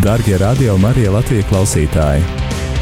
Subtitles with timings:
[0.00, 2.22] Darbie radio Marija Latvijas klausītāji!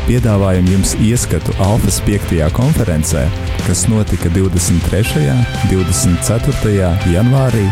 [0.06, 2.36] Piedāvājam jums ieskatu Alfas 5.
[2.54, 3.24] konferencē,
[3.64, 5.24] kas notika 23.
[5.32, 6.92] un 24.
[7.10, 7.64] janvārī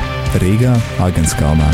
[0.42, 0.72] Rīgā,
[1.06, 1.68] Agenskalnā.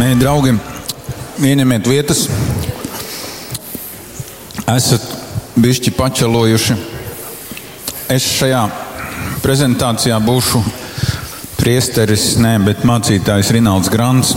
[0.00, 0.56] Mē, draugi,
[1.52, 2.24] ieņemiet vietas.
[4.72, 5.04] Esat
[5.60, 6.80] bišķi pačelojuši.
[8.16, 8.64] Es šajā
[9.44, 10.64] prezentācijā būšu
[11.68, 14.30] priesteris, ne, bet mācītājs Rinalds Grants.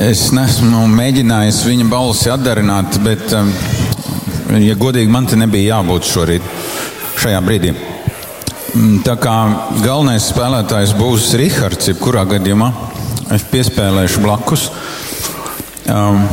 [0.00, 3.50] Es nesmu mēģinājis viņa balsi atdarināt, bet, um,
[4.56, 6.46] ja godīgi, man te nebija jābūt šorīt,
[7.20, 7.74] šajā brīdī.
[7.74, 9.34] Mm, Tā kā
[9.82, 12.70] galvenais spēlētājs būs Rihards, jebkurā gadījumā
[13.36, 14.70] es piespēlēšu blakus.
[15.84, 16.24] Um,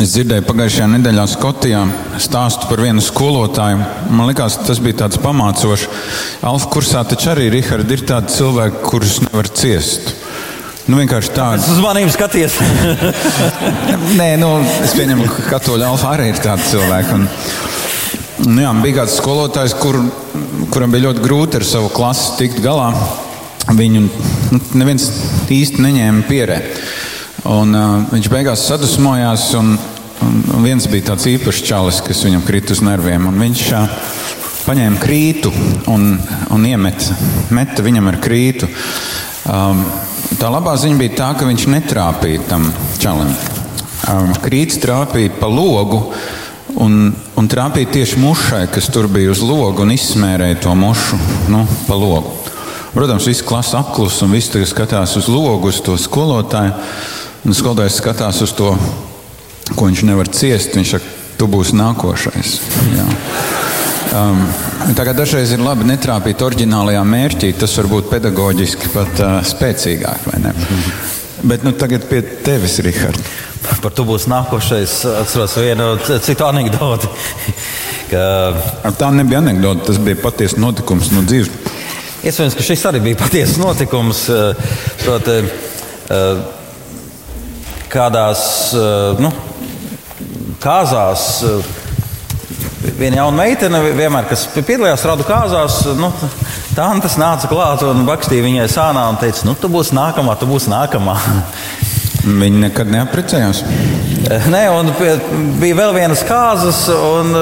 [0.00, 1.80] Es dzirdēju pagājušajā nedēļā Skotijā
[2.24, 3.82] stāstu par vienu skolotāju.
[4.08, 5.82] Man liekas, tas bija tāds pamācošs.
[6.48, 10.14] Alfa kursā taču arī Rihards, ir tādi cilvēki, kurus nevar ciest.
[10.86, 11.60] Nu, vienkārši tādi.
[11.60, 12.56] Es uz maniem skaties.
[14.20, 14.48] Nē, nu,
[14.86, 17.18] es pieņemu, ka katoļu alfa arī ir tādi cilvēki.
[17.18, 17.28] Un,
[18.48, 20.00] nu, jā, bija kāds skolotājs, kur,
[20.72, 22.88] kuram bija ļoti grūti ar savu klasi tikt galā.
[23.68, 25.12] Viņu nu, neviens
[25.52, 26.62] īsti neņēma pierē.
[27.48, 29.72] Un, uh, viņš beigās sadusmojās, un,
[30.20, 33.30] un, viens bija tāds īpašs čalis, kas viņam krita uz nerviem.
[33.40, 33.94] Viņš uh,
[34.66, 35.52] paņēma krītu
[35.90, 36.12] un,
[36.52, 37.16] un iemeta
[37.56, 38.68] meta viņam ar krītu.
[39.48, 39.80] Um,
[40.36, 42.68] tā labā ziņa bija tā, ka viņš netrāpīja tam
[43.00, 43.32] čalim.
[44.10, 46.04] Um, krīts trāpīja pa logu.
[46.80, 47.10] Un,
[47.40, 51.18] un trāpīja tieši mušai, kas tur bija uz loga un izsmērēja to mušu
[51.50, 52.36] nu, pa logu.
[52.94, 56.76] Protams, viss klasa apklusa un viss skatās uz logu, uz to skolotāju.
[57.46, 58.74] Un skolotājs skatās uz to,
[59.72, 60.76] ko viņš nevar ciest.
[60.76, 62.56] Viņš saka, tu būsi nākošais.
[62.96, 63.06] Jā.
[64.10, 64.42] Um,
[64.98, 70.26] kā dažreiz ir labi netrāpīt oriģinālajā mērķī, tas var būt pedagoģiski pat uh, spēcīgāk.
[71.40, 73.20] Bet nu, tagad pie tevis, Rihard.
[73.80, 74.98] Par to būs nākošais.
[75.22, 77.08] Atceros vienu citu anekdoti.
[78.10, 78.22] Ka...
[78.98, 81.52] Tā nebija anekdote, tas bija patiesa notikums no dzīves.
[82.20, 84.26] Iespējams, ka šis arī bija patiesas notikums.
[85.06, 85.38] Proti,
[87.90, 88.42] kādās
[89.20, 89.32] nu,
[90.62, 91.26] kāzās
[93.00, 96.10] viena jauna meitene, vienmēr, kas piedalījās radu kāzās, nu,
[96.76, 100.48] tā tas nāca klāt un bakstīja viņai sānā un teica, nu, tu būsi nākamā, tu
[100.50, 101.16] būsi nākamā.
[102.20, 103.62] Viņi nekad neaprecējās.
[104.52, 104.90] Nē, un
[105.60, 106.88] bija vēl vienas kāzas.
[106.92, 107.38] Un,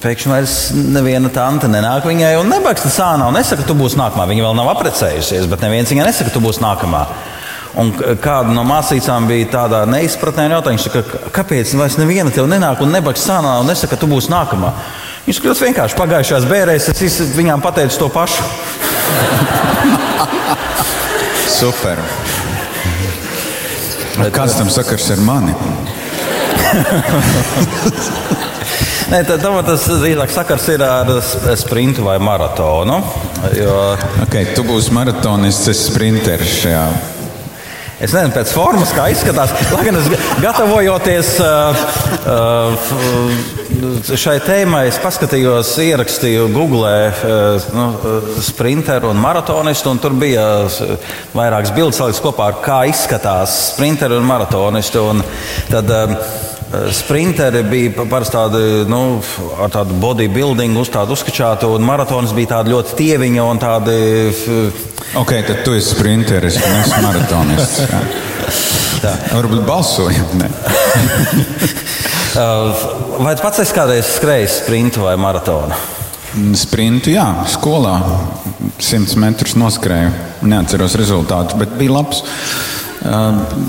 [0.00, 4.24] Pēkšņi vairs neviena tante nenāk viņai un nebaksta sānā un nesaka, tu būsi nākamā.
[4.30, 7.02] Viņa vēl nav apprecējusies, bet neviens viņai nesaka, tu būsi nākamā.
[7.78, 11.04] Un kāda no māsīcām bija tādā neizpratnē, jautājums, ka,
[11.36, 14.72] kāpēc vairs neviena tev nenāk un nebaks sānā un nesaka, ka tu būsi nākamā.
[15.26, 18.40] Viņš skatās vienkārši pagājušās bērēs, es viņām pateicu to pašu.
[21.60, 21.96] Super.
[24.34, 25.54] Kāds tam sakars ar mani?
[29.10, 31.08] Nē, tad, tas drīzāk sakars ir ar
[31.58, 32.96] sprintu vai maratonu.
[33.58, 33.96] Jo...
[34.26, 36.84] Okay, tu būsi maratonists, es sprinteris šajā
[38.00, 39.52] Es nezinu, pēc formas, kā izskatās.
[39.74, 40.06] Lai gan es
[40.40, 41.82] gatavojoties uh,
[42.32, 48.14] uh, šai tēmai, es paskatījos, ierakstīju Google uh, nu,
[48.46, 49.92] sprinteru un maratonistu.
[49.92, 50.46] Un tur bija
[51.36, 55.04] vairākas bildes saliktas kopā ar kā izskatās sprinteru un maratonistu.
[55.12, 55.20] Un
[55.68, 55.92] tad,
[56.70, 59.18] Sprinteri bija parasti tādi nu,
[59.58, 63.96] ar tādu bodybuilding, uz tādu uzskačātu, un maratonis bija tādi ļoti tieviņi un tādi.
[65.18, 67.82] Ok, tad tu esi sprinteris, esmu maratonists.
[69.00, 69.16] Tā.
[69.32, 70.28] Varbūt balsojam.
[73.24, 75.74] vai tu pats esi kādreiz skrējis sprintu vai maratonu?
[76.54, 77.96] Sprintu, jā, skolā
[78.78, 80.14] 100 metrus noskrēju.
[80.46, 82.22] Neatceros rezultātu, bet bija labs.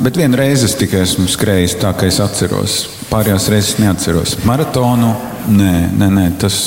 [0.03, 2.77] Bet vienu reizi es tikai esmu skrējis tā, ka es atceros.
[3.11, 4.35] Pārējās reizes neatceros.
[4.47, 5.13] Maratonu,
[5.55, 6.57] nē, nē, nē tas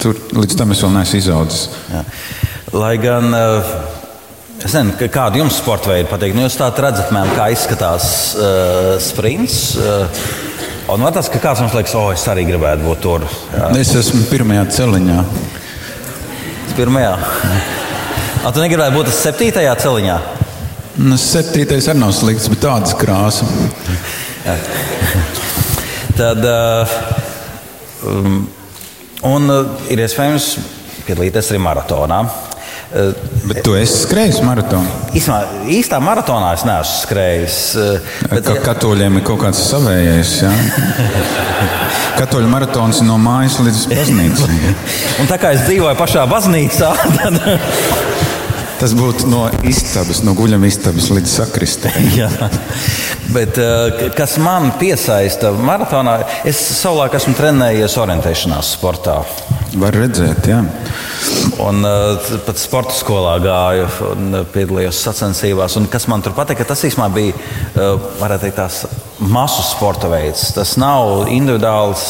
[0.00, 1.66] tur līdz tam es vēl neesmu izaudzis.
[1.92, 2.00] Jā.
[2.74, 3.28] Lai gan,
[4.56, 8.08] es nezinu, kādu jums sporta veidu patīk, nu jūs tā redzat, mēm, kā izskatās
[8.38, 9.62] uh, sprints.
[9.76, 10.52] Uh,
[10.84, 13.22] Un var tas, ka kāds mums liekas, oh, es arī gribētu būt tur.
[13.54, 13.70] Jā.
[13.80, 15.22] Es esmu pirmajā celiņā.
[16.76, 17.14] Pirmajā.
[18.44, 20.18] A, tu negribēji būt tas septītajā celiņā?
[20.94, 23.48] Nu, septītais arī nav slikts, bet tādas krāsa.
[26.14, 26.94] Tad, uh,
[28.06, 28.36] um,
[29.26, 30.52] un uh, ir iespējams
[31.08, 32.20] piedalīties arī maratonā.
[32.94, 33.10] Uh,
[33.48, 34.86] bet tu esi skrējis maratonu?
[35.18, 35.40] Īsmā,
[35.74, 37.58] īstā maratonā es neesmu skrējis.
[38.30, 40.36] Bet, Kā katoļiem ir kaut kāds savējais.
[40.44, 40.54] Ja?
[42.20, 44.74] Katoļu maratons no mājas līdz baznīcai.
[45.24, 47.42] un tā kā es dzīvoju pašā baznīcā, tad
[48.84, 51.88] Tas būtu no istabas, no guļamistabas līdz sakristē.
[52.18, 52.26] Jā.
[53.32, 59.14] Bet, eh, kas man piesaista maratonā, es savulaik esmu trenējies orientēšanās sportā.
[59.80, 60.58] Var redzēt, jā.
[61.64, 65.78] Un uh, pat sporta skolā gāju un piedalījos sacensībās.
[65.80, 67.32] Un kas man tur patika, tas īstenībā bija
[67.96, 68.84] uh, teikt, tās
[69.32, 70.50] masu sporta veids.
[70.54, 72.04] Tas nav individuāls,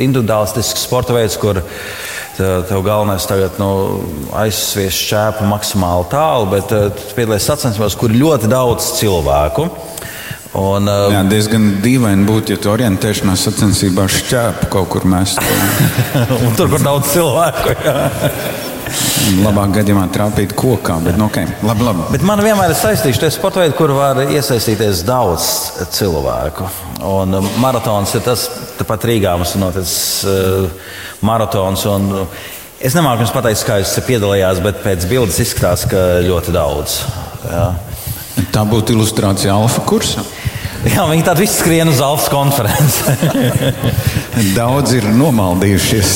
[0.00, 1.60] individuālistisks sporta veids, kur
[2.38, 3.70] tev galvenais tagad nu,
[4.40, 9.68] aizsviest šķēpu maksimāli tālu, bet uh, piedalīties sacensībās, kur ir ļoti daudz cilvēku.
[10.54, 15.34] Un, uh, Jā, diezgan dīvaini būtu, ja tu orientēšanās sacensībās šķēpu kaut kur mēs.
[16.58, 17.74] tur, kur daudz cilvēku.
[19.42, 21.48] Labāk gadījumā trāpīt kokā, bet nu, okay.
[21.64, 22.06] labi, labi.
[22.14, 25.48] Bet man vienmēr ir saistīts ar sporta veidu, kur var iesaistīties daudz
[25.96, 26.68] cilvēku.
[27.04, 28.46] Un um, maratons ir tas,
[28.80, 29.96] tāpat Rīgā mums ir noticis
[30.28, 30.92] uh,
[31.24, 31.86] maratons.
[31.90, 32.10] Un,
[32.80, 37.00] es nemāku jums pateikt, kā jūs piedalījāties, bet pēc bildes izskatās, ka ļoti daudz.
[37.48, 37.66] Jā.
[38.54, 40.26] Tā būtu ilustrācija alfa kursam.
[40.84, 43.14] Jā, viņi tādu visu skrien uz Alfa konferenci.
[44.58, 46.10] Daudz ir nomaldījušies,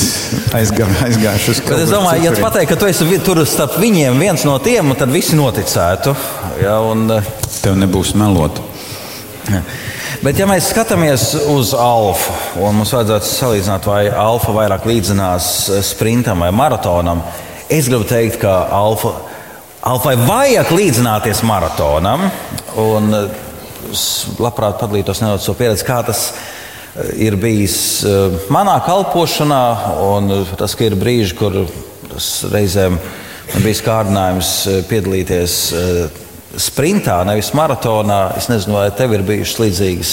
[0.58, 1.78] aizgā, aizgājuši uz kaut ko.
[1.86, 5.14] Es domāju, ja tu pateiktu, ka tu esi tur starp viņiem viens no tiem, tad
[5.14, 6.12] visi noticētu.
[6.60, 7.30] Jā, un, eh,
[7.62, 8.60] Tev nebūs melot.
[10.18, 15.82] Bet, ja mēs skatāmies uz alfa, un mums vajadzētu salīdzināt, vai alfa vairāk līdzinās eh,
[15.86, 17.22] sprintam vai maratonam,
[17.70, 19.14] es gribu teikt, ka alfa,
[19.86, 22.26] alfai vajag līdzināties maratonam.
[22.78, 23.14] Un,
[23.88, 29.62] Es labprāt padalītos nedaudz par pieredzi, kā tas eh, ir bijis eh, manā kalpošanā.
[30.60, 31.62] Tas ir brīži, kur
[32.52, 35.58] reizēm man bija kārdinājums eh, piedalīties
[36.56, 38.22] sprintā, nevis maratonā.
[38.40, 40.12] Es nezinu, vai tev ir bijušas līdzīgas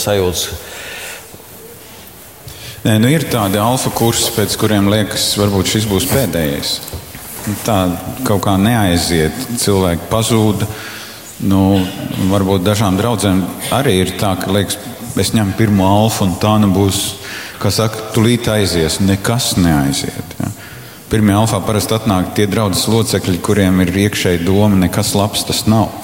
[0.00, 0.48] sajūtas.
[2.86, 6.76] Nē, nu ir tādi alfa kursi, pēc kuriem liekas, varbūt šis būs pēdējais.
[7.66, 7.80] Tā
[8.26, 10.62] kaut kā neaiziet, cilvēki pazūd.
[10.66, 10.84] Uh,
[11.44, 11.82] Nu,
[12.30, 13.42] varbūt dažām draudzēm
[13.76, 14.78] arī ir tā, ka liekas,
[15.20, 17.00] es ņemu pirmo alfa un tā nu būs,
[17.60, 19.02] kā saka, tūlīt aizies.
[19.04, 20.36] Nekas neaiziet.
[20.40, 20.48] Ja.
[21.16, 25.94] Pirmie alfā parasti atnāk tie draudzes locekļi, kuriem ir iekšēji doma, nekas labs tas nav.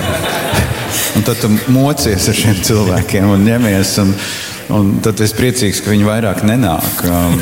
[1.16, 3.94] un tad tu mocies ar šiem cilvēkiem un ņemies.
[4.02, 4.12] Un,
[4.70, 7.38] Un tad es priecīgs, ka viņi vairāk nenāk um,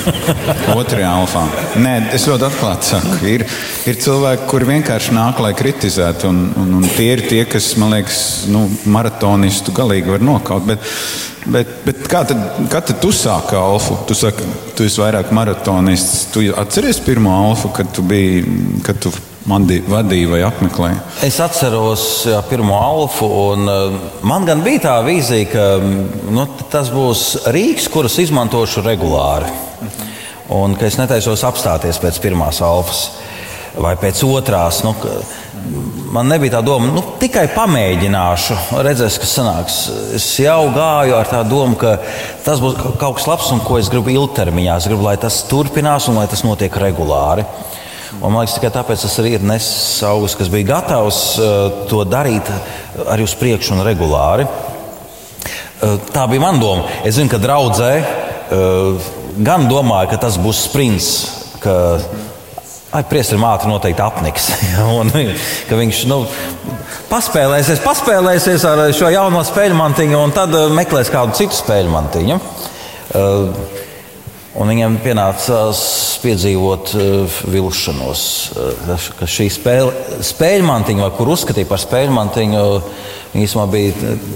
[0.73, 1.45] otrajā alfā.
[1.83, 3.45] Nē, es ļoti atklāti saku, ir,
[3.91, 6.31] ir cilvēki, kuri vienkārši nāk, lai kritizētu.
[6.31, 8.21] Un, un, un tie ir tie, kas, man liekas,
[8.51, 10.67] nu, maratonistu galīgi var nokaut.
[10.71, 10.91] Bet,
[11.47, 14.01] bet, bet kā, tad, kā tad tu sāki alfu?
[14.09, 16.31] Tu saki, tu esi vairāk maratonists.
[16.35, 18.47] Tu atceries pirmo alfu, kad tu biji,
[18.87, 19.13] kad tu
[19.49, 21.01] vadīja vai apmeklēja?
[21.27, 26.47] Es atceros jā, pirmo alfu, un uh, man gan bija tā vīzija, ka mm, nu,
[26.73, 29.51] tas būs rīks, kurus izmantošu regulāri.
[30.51, 33.05] Un ka es netaisos apstāties pēc pirmās alfas
[33.79, 34.83] vai pēc otrās.
[34.83, 34.95] Nu,
[36.13, 39.79] man nebija tā doma, nu, tikai pamēģināšu, redzēs, kas sanāks.
[40.19, 41.97] Es jau gāju ar tā domu, ka
[42.45, 44.79] tas būs kaut kas labs un ko es gribu ilgtermiņā.
[44.81, 47.47] Es gribu, lai tas turpinās un lai tas notiek regulāri.
[48.19, 52.03] Un, man liekas, tikai tāpēc tas arī ir nesis augus, kas bija gatavs uh, to
[52.09, 52.49] darīt
[53.07, 54.49] arī uz priekšu un regulāri.
[55.81, 56.89] Uh, tā bija mana doma.
[57.07, 59.13] Es zinu, ka draudzē uh,
[59.47, 61.13] gan domāja, ka tas būs sprints.
[61.63, 61.77] Ka,
[62.91, 64.49] Ai, Priesterim ātri noteikti apniks.
[64.99, 66.25] un, viņš nu,
[67.07, 72.41] paspēlēsies, paspēlēsies ar šo jauno spēļu mantiņu un tad meklēs kādu citu spēļu mantiņu.
[73.15, 73.80] Uh,
[74.61, 75.79] Un viņam pienācās
[76.21, 82.65] piedzīvot uh, vilšanos, uh, ka šī spēle, spēļmantiņa, kur uzskatīja par spēļmantiņu,
[83.41, 84.27] īstenībā bija uh,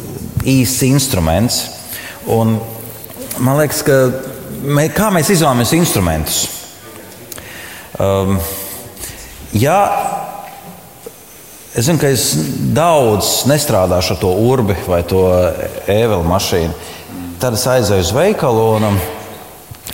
[0.49, 1.59] īsts instruments.
[2.33, 2.55] Un
[3.45, 3.99] man liekas, ka
[4.65, 6.39] mē, kā mēs izvēlamies instrumentus?
[8.01, 8.39] Um,
[9.53, 9.77] ja
[11.77, 12.31] es zinu, ka es
[12.73, 15.27] daudz nestrādāšu ar to urbi vai to
[15.85, 16.73] ēvelu mašīnu,
[17.45, 18.65] tad es aizēju uz veikalu.
[18.79, 19.14] Un, um,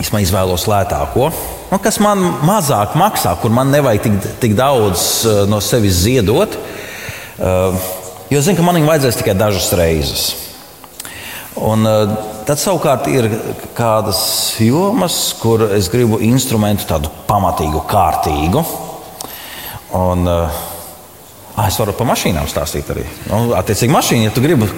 [0.00, 1.26] Es izvēlos lētāko,
[1.68, 6.56] nu, kas man mazāk maksā, kur man nevajag tik, tik daudz uh, no sevis ziedot.
[7.36, 7.76] Uh,
[8.32, 10.24] jo zinu, ka man viņu vajadzēs tikai dažas reizes.
[11.60, 12.14] Un, uh,
[12.48, 13.28] tad savukārt ir
[13.76, 14.22] kādas
[14.64, 18.64] jomas, kur es gribu instrumentu tādu pamatīgu, kārtīgu.
[20.00, 20.60] Un, uh,
[21.58, 23.02] Ah, es varu par mašīnām stāstīt arī.
[23.26, 24.68] Nu, attiecīgi, mašīna, ja tu gribi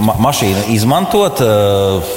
[0.00, 2.14] ma mašīnu izmantot uh,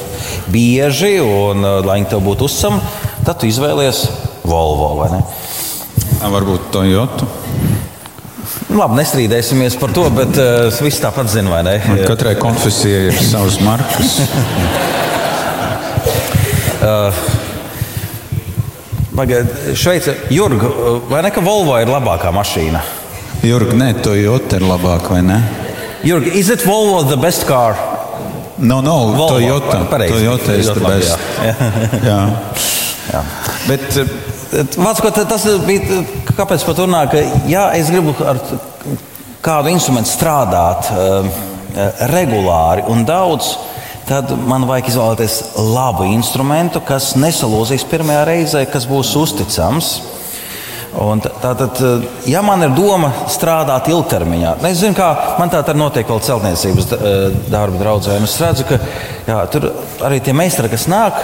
[0.54, 2.80] bieži un uh, lai viņa tev būtu uzticama,
[3.28, 4.06] tad tu izvēlies
[4.48, 5.20] Volvo vai ne?
[6.24, 7.28] Varbūt Toyota.
[8.74, 11.76] Labi, nestrīdēsimies par to, bet uh, viss tāpat zina, vai ne?
[11.92, 14.18] Un katrai konfesijai ir savas markas.
[16.88, 17.24] uh,
[19.14, 20.72] Pagaidiet, Šveice, Jurga,
[21.12, 23.03] vai ne, ka Volvo ir labākā mašīna?
[23.44, 25.40] Jurg, nē, Toyota ir labāk, vai ne?
[26.04, 27.76] Jurga, is it Volvo the best car?
[28.58, 29.82] No, no, Volvo, Toyota.
[29.92, 30.14] pareizi.
[30.16, 31.18] Toyota is the best.
[31.44, 31.56] jā.
[32.10, 32.20] Jā.
[33.12, 33.22] Jā.
[33.68, 34.14] Bet eh,
[34.78, 36.04] Vārds, ko ta- tas bija,
[36.38, 37.20] kāpēc pat runā, ka
[37.50, 38.40] jā, es gribu ar
[39.44, 41.28] kādu instrumentu strādāt um,
[42.14, 43.56] regulāri un daudz.
[44.08, 45.36] Tad man vajag izvēlēties
[45.74, 49.94] labu instrumentu, kas nesalūzīs pirmajā reizē, kas būs uzticams.
[50.94, 51.80] Un tā- Tātad,
[52.30, 56.92] ja man ir doma strādāt ilgtermiņā, es zinu, kā man tā arī notiek vēl celtniecības
[56.94, 58.20] eh, darba draudzē.
[58.24, 58.78] Es redzu, ka
[59.28, 59.72] jā, tur
[60.06, 61.18] arī tie meistari, kas nāk,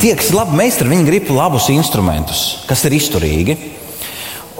[0.00, 3.56] tie, kas ir labi meistari, viņi grib labus instrumentus, kas ir izturīgi.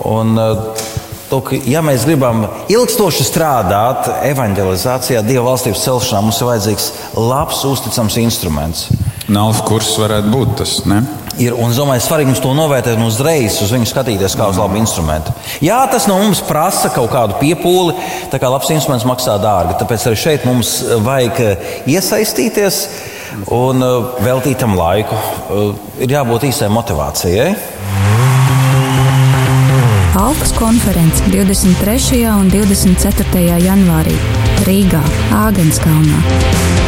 [0.07, 0.95] Un, eh,
[1.29, 8.15] lūk, ja mēs gribam ilgstoši strādāt evanģelizācijā, Dieva valstības celšanā, mums ir vajadzīgs labs, uzticams
[8.23, 8.87] instruments.
[9.27, 11.01] Nalfa kurs varētu būt tas, ne?
[11.37, 14.57] Ir, un es domāju, svarīgi mums to novērtēt un uzreiz uz viņu skatīties kā uz
[14.57, 15.33] labu instrumentu.
[15.61, 17.93] Jā, tas no mums prasa kaut kādu piepūli,
[18.31, 19.75] tā kā labs instruments maksā dārgi.
[19.81, 20.71] Tāpēc arī šeit mums
[21.05, 22.79] vajag eh, iesaistīties
[23.53, 25.19] un eh, veltīt tam laiku.
[25.19, 27.51] Eh, Ir jābūt īstai motivācijai.
[30.17, 32.23] Alpas konference 23.
[32.31, 33.47] un 24.
[33.65, 34.17] janvārī
[34.65, 35.01] Rīgā,
[35.45, 36.86] Āgenskalnā.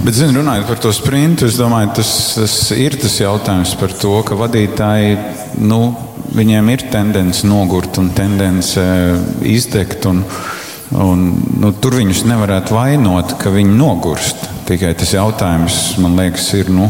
[0.00, 4.14] Bet, zinu, runājot par to sprintu, es domāju, tas, tas ir tas jautājums par to,
[4.24, 5.18] ka vadītāji,
[5.60, 5.80] nu,
[6.32, 8.80] viņiem ir tendence nogurt un tendence
[9.44, 10.06] izdegt.
[10.08, 10.22] Un,
[10.96, 11.26] un,
[11.60, 14.48] nu, tur viņus nevarētu vainot, ka viņi nogurst.
[14.70, 16.72] Tikai tas jautājums, man liekas, ir.
[16.72, 16.88] Nu,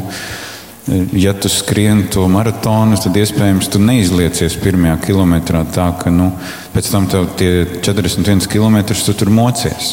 [1.14, 6.32] Ja tu skrieni to maratonu, tad iespējams tu neizliecies pirmajā kilometrā tā, ka nu,
[6.72, 7.52] pēc tam tev tie
[7.84, 9.92] 41 km tu tur mocies.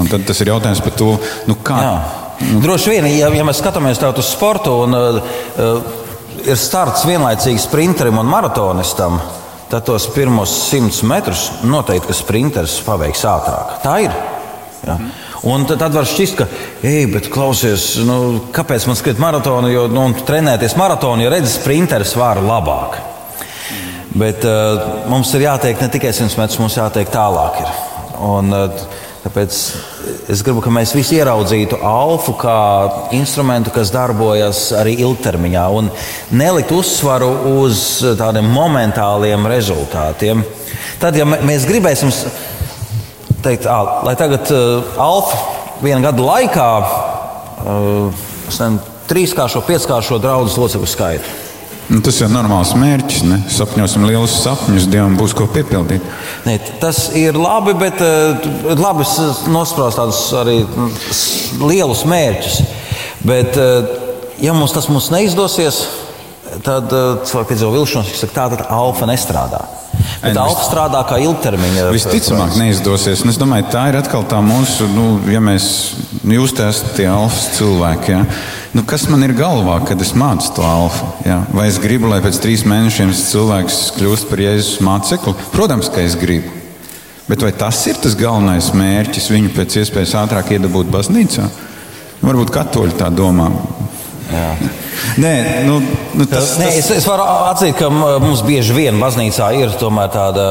[0.00, 1.12] Un tad tas ir jautājums par to,
[1.46, 1.78] nu, kā.
[1.86, 2.23] Jā.
[2.44, 5.94] Droši vien, ja, ja mēs skatāmies uz sportu, un uh,
[6.44, 9.18] ir starts vienlaicīgi sprinterim un maratonistam,
[9.70, 13.78] tad tos pirmos simtus metrus noteikti sprinteris paveiks ātrāk.
[13.84, 14.18] Tā ir.
[14.84, 14.98] Ja.
[15.48, 16.46] Un tad, tad var šķist, ka,
[16.84, 18.18] ej, bet klausies, nu,
[18.54, 23.00] kāpēc man skriet maratonu, jo nu, trenēties maratonu, jo redzes, sprinteris var labāk.
[24.14, 27.60] Bet uh, mums ir jātiek ne tikai 100 metrus, mums jātiek tālāk.
[27.64, 27.74] Ir.
[28.24, 28.86] Un, uh,
[29.24, 29.58] tāpēc
[30.28, 32.56] es gribu, lai mēs visi ieraudzītu alfu kā
[33.16, 35.90] instrumentu, kas darbojas arī ilgtermiņā, un
[36.34, 37.30] nelikt uzsvaru
[37.60, 37.84] uz
[38.18, 40.44] tādiem momentāliem rezultātiem.
[41.02, 42.12] Tad, ja mē- mēs gribēsim
[43.44, 45.38] teikt, ā, lai tagad uh, alfa
[45.84, 48.22] viena gada laikā uh,
[49.10, 51.40] trīskāršo, pieckāršo draugu locekļu skaitu.
[51.88, 53.24] Nu, tas jau ir normāls mērķis.
[53.28, 53.40] Ne?
[53.52, 56.04] Sapņosim lielus sapņus, Dievam būs ko piepildīt.
[56.46, 58.46] Nē, tas ir labi, bet uh,
[58.80, 59.04] labi
[59.52, 60.88] nospraust tādus arī mm,
[61.68, 62.58] lielus mērķus.
[63.28, 65.84] Bet, uh, ja mums tas mums neizdosies,
[66.64, 69.64] tad uh, cilvēki piedzīvo vilšanos, kas tā tad alfa nestrādā.
[70.24, 71.88] Bet alfa strādā kā ilgtermiņa.
[71.92, 73.22] Visticamāk, neizdosies.
[73.24, 75.66] Un es domāju, tā ir atkal tā mūsu, nu, ja mēs,
[76.22, 78.14] nu, jūs esat tie alfas cilvēki.
[78.16, 78.24] Ja?
[78.74, 81.12] Nu, kas man ir galvā, kad es mācu to alfa?
[81.22, 81.36] Ja?
[81.54, 85.34] Vai es gribu, lai pēc trīs mēnešiem cilvēks kļūst par Jēzus mācekli?
[85.52, 86.50] Protams, ka es gribu.
[87.28, 91.46] Bet vai tas ir tas galvenais mērķis viņu pēc iespējas ātrāk iedabūt baznīcā?
[92.24, 93.46] Varbūt katoļi tā domā.
[94.34, 94.50] Jā.
[95.22, 95.32] Nē,
[95.68, 95.78] nu,
[96.18, 100.48] nu, tas, Nē, es, es varu atzīt, ka mums bieži vien baznīcā ir tāda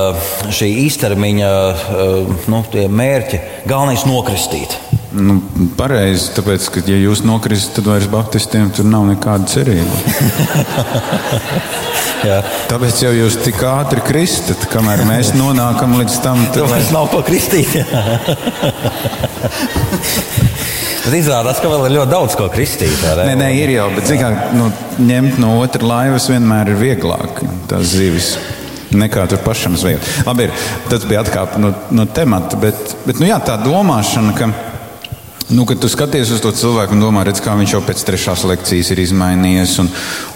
[0.64, 3.44] īstermiņa eh, nu, tie mērķi.
[3.68, 4.80] Galvenais ir nokristīt.
[5.14, 5.38] Nu,
[5.78, 9.94] pareizi, tāpēc, ka, ja jūs nokristat, tad vairs baptistiem tur nav nekāda cerība.
[12.72, 16.40] Tāpēc jau jūs tik ātri kristat, kamēr mēs nonākam līdz tam.
[16.56, 17.76] Tad, vairs nav ko kristīt.
[21.04, 23.02] Bet izrādās, ka vēl ir ļoti daudz ko kristīt.
[23.20, 24.70] nē, nē, ir jau, bet zikā, nu,
[25.04, 27.42] ņemt no otras laivas vienmēr ir vieglāk.
[27.68, 28.38] Tās zivis.
[28.94, 30.06] Nekā tur pašam zvejot.
[30.28, 34.50] Labi, ir, tas bija atkāpe no, no temata, bet, bet nu, jā, tā domāšana, ka,
[35.54, 38.44] nu, kad tu skaties uz to cilvēku un domā, redz, kā viņš jau pēc trešās
[38.50, 39.90] lekcijas ir izmainījies, un,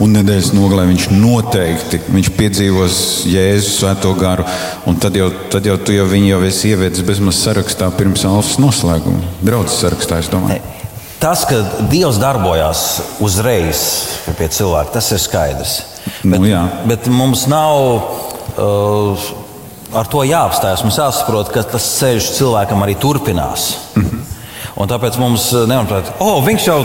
[0.04, 4.46] un nedēļas nogalē viņš noteikti viņš piedzīvos Jēzus svēto garu,
[4.90, 8.60] un tad jau, tad jau tu jau viņu jau esi ievedis bezmaz sarakstā pirms alfas
[8.62, 9.34] noslēguma.
[9.42, 10.62] Draudzes sarakstā, es domāju.
[11.18, 12.84] Tas, ka Dievs darbojās
[13.26, 13.82] uzreiz
[14.38, 15.80] pie cilvēka, tas ir skaidrs.
[16.22, 16.62] Nu, jā.
[16.86, 17.80] Bet mums nav
[18.54, 19.28] uh,
[19.98, 20.84] ar to jāapstājas.
[20.86, 23.70] Mums jāsaprot, ka tas ceļš cilvēkam arī turpinās.
[23.96, 24.17] Mm -hmm.
[24.78, 26.78] Un tāpēc mums nemanāts, ka oh, viņš jau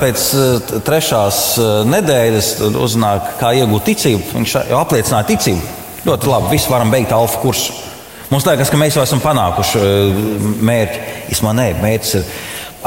[0.00, 4.26] pēc uh, trešās uh, nedēļas uzzināja, kā iegūt ticību.
[4.36, 5.76] Viņš jau apliecināja ticību.
[6.04, 7.76] Ļoti labi, visi varam beigt alfa kursu.
[8.30, 9.80] Mums liekas, ka mēs jau esam panākuši
[10.68, 11.00] mērķi.
[11.34, 12.28] Īsumā nē, mērķis ir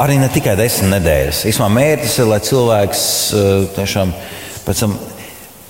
[0.00, 1.42] arī ne tikai desmit nedēļas.
[1.50, 3.02] Īsumā mērķis ir, lai cilvēks
[3.74, 4.14] tiešām
[4.64, 4.94] pēc tam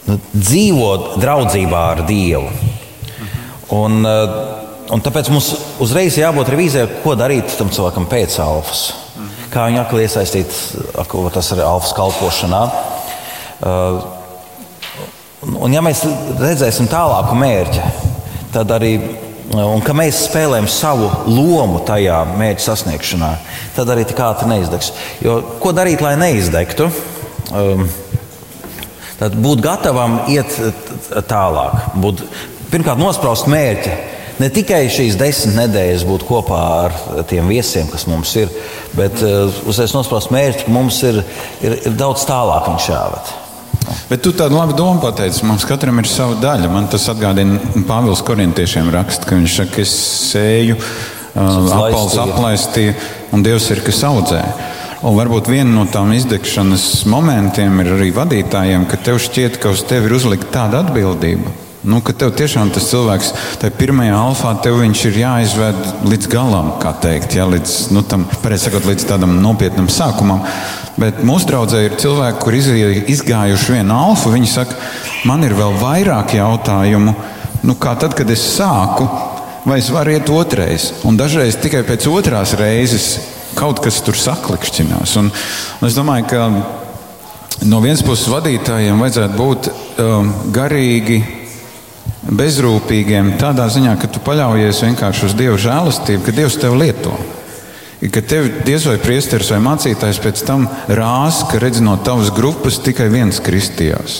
[0.08, 2.52] nu, dzīvo draudzībā ar Dievu.
[3.74, 4.53] Un, uh,
[4.92, 5.50] un tāpēc mums
[5.84, 8.86] uzreiz jābūt revīzijai, ko darīt tam cilvēkam pēc alfas.
[9.52, 10.54] Kā viņu atkal iesaistīt,
[11.34, 12.62] tas ir alfas kalpošanā.
[13.64, 14.00] Uh,
[15.54, 16.02] un, ja mēs
[16.40, 17.84] redzēsim tālāku mērķi,
[18.54, 18.96] tad arī
[19.54, 23.30] un ka mēs spēlējam savu lomu tajā mērķa sasniegšanā,
[23.76, 24.90] tad arī tik ātri neizdegs.
[25.22, 26.88] Jo, ko darīt, lai neizdegtu?
[27.54, 27.86] Um,
[29.20, 30.56] tad būt gatavam iet
[31.30, 32.24] tālāk, būt
[32.72, 33.94] pirmkārt nospraust mērķi.
[34.42, 36.96] Ne tikai šīs desmit nedēļas būt kopā ar
[37.30, 38.50] tiem viesiem, kas mums ir,
[38.98, 41.20] bet uh, uzreiz nospraust mērķi, ka mums ir,
[41.62, 43.32] ir, ir daudz tālāk viņš jāved.
[44.08, 45.44] Bet tu tādu labu domu pateici.
[45.46, 46.70] Mums katram ir sava daļa.
[46.72, 49.92] Man tas atgādina Pāvils Korintiešiem raksta, ka viņš saka, es
[50.32, 50.78] sēju,
[51.36, 52.94] apelsnes aplaistīju,
[53.36, 54.40] un Dievs ir, kas audzē.
[55.04, 59.84] Un varbūt viena no tām izdegšanas momentiem ir arī vadītājiem, ka tev šķiet, ka uz
[59.84, 64.78] tevi ir uzlikta tāda atbildība Nu, ka tev tiešām tas cilvēks, tajā pirmajā alfā, tev
[64.80, 69.90] viņš ir jāizved līdz galam, kā teikt, ja, līdz, nu, tam, sakot, līdz tādam nopietnam
[69.92, 70.40] sākumam.
[70.96, 74.32] Bet mūsu draudzē ir cilvēki, kur izgājuši vienu alfu.
[74.32, 74.78] Viņi saka,
[75.28, 77.14] man ir vēl vairāk jautājumu,
[77.68, 79.04] nu, kā tad, kad es sāku,
[79.68, 80.88] vai es varu iet otrais.
[81.04, 83.12] Un dažreiz tikai pēc otrās reizes
[83.58, 85.18] kaut kas tur saklikšķinās.
[85.20, 85.28] Un,
[85.82, 86.48] un es domāju, ka
[87.68, 91.43] no vienas puses vadītājiem vajadzētu būt um, garīgi
[92.30, 97.16] bezrūpīgiem tādā ziņā, ka tu paļaujies vienkārši uz Dieva žēlastību, ka Dievs tevi lieto.
[98.12, 102.76] Ka tev diez vai priesteris vai mācītājs pēc tam rās, ka redz no tavas grupas
[102.84, 104.18] tikai viens kristījās.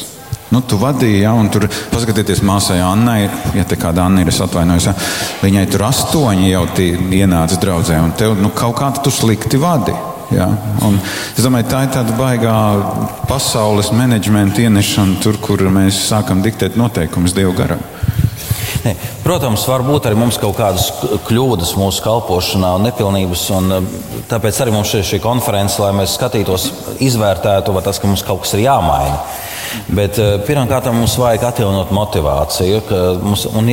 [0.55, 3.27] Nu, tu vadīji, ja, un tur paskatieties māsai Annai,
[3.59, 4.95] ja te kāda Anna ir, es atvainojos, ja,
[5.43, 9.97] viņai tur astoņi jau ienāca draudzē, un tev nu, kaut kā tu slikti vadi.
[10.33, 10.49] Ja?
[10.87, 12.57] Un es domāju, tā ir tāda baigā
[13.29, 17.83] pasaules menedžmenta ienešana tur, kur mēs sākam diktēt noteikumus Dievu garam.
[18.85, 18.93] Ne,
[19.25, 20.91] protams, var būt arī mums kaut kādas
[21.25, 23.45] kļūdas mūsu kalpošanā un nepilnības.
[23.57, 23.91] Un eh,
[24.29, 26.69] tāpēc arī mums ir šī konference, lai mēs skatītos,
[27.05, 29.17] izvērtētu, vai tas, ka mums kaut kas ir jāmaina.
[29.89, 32.83] Bet eh, pirmkārt, mums vajag atjaunot motivāciju.
[33.25, 33.73] Mums, un,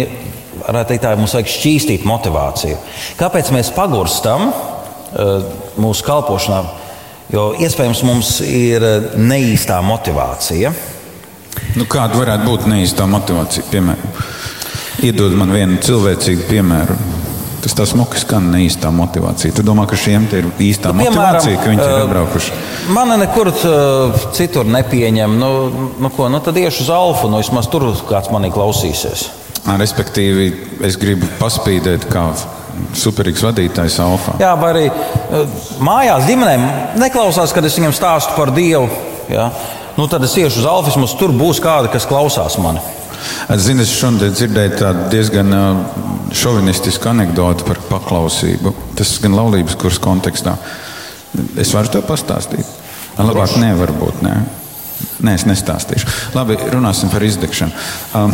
[0.61, 2.79] varētu teikt, tā mums vajag šķīstīt motivāciju.
[3.19, 4.51] Kāpēc mēs pagurstam
[5.81, 6.61] mūsu kalpošanā?
[7.31, 8.83] Jo iespējams mums ir
[9.15, 10.73] neīstā motivācija.
[11.77, 13.63] Nu, kāda varētu būt neīstā motivācija?
[13.71, 14.15] Piemēram,
[15.01, 16.95] Iedod man vienu cilvēcīgu piemēru.
[17.61, 19.53] Tas tas smuki skan ne īstā motivācija.
[19.53, 22.57] Tu domā, ka šiem ir īstā nu, motivācija, piemēram, ka viņi ir atbraukuši?
[22.93, 23.51] Mani nekur
[24.37, 25.37] citur nepieņem.
[25.41, 25.51] Nu,
[26.01, 29.29] nu, ko, nu tad iešu uz alfa, nu vismaz tur kāds manī klausīsies.
[29.61, 30.47] Respektīvi,
[30.87, 32.25] es gribu paspīdēt kā
[32.97, 34.37] superīgs vadītājs alfa.
[34.41, 34.85] Jā, vai arī
[35.83, 36.65] mājās ģimenēm
[37.01, 38.89] neklausās, kad es viņiem stāstu par Dievu.
[39.29, 39.51] Ja?
[39.97, 42.81] Nu, tad es iešu uz alfa, vismaz tur būs kādi, kas klausās mani.
[43.53, 45.51] Es zinu, es šodien dzirdēju tādu diezgan
[46.33, 48.73] šovinistisku anekdoti par paklausību.
[48.97, 50.55] Tas gan laulības kursa kontekstā.
[51.59, 52.65] Es varu to pastāstīt.
[53.19, 54.23] Labāk nevar būt.
[54.25, 54.39] Ne?
[55.21, 56.09] Nē, es nestāstīšu.
[56.33, 57.71] Labi, runāsim par izdegšanu.
[58.17, 58.33] Um,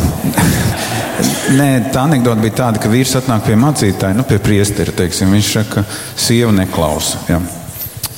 [1.60, 4.94] nē, tā anekdote bija tāda, ka vīrs atnāk pie mācītāja, nu, pie priestera.
[4.96, 7.20] Teiksim, viņš saka, ka sieva neklausa.
[7.28, 7.42] Ja.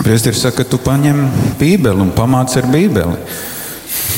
[0.01, 1.25] Priesteris saka, ka tu paņem
[1.61, 3.19] bībeli un pamāci ar bībeli.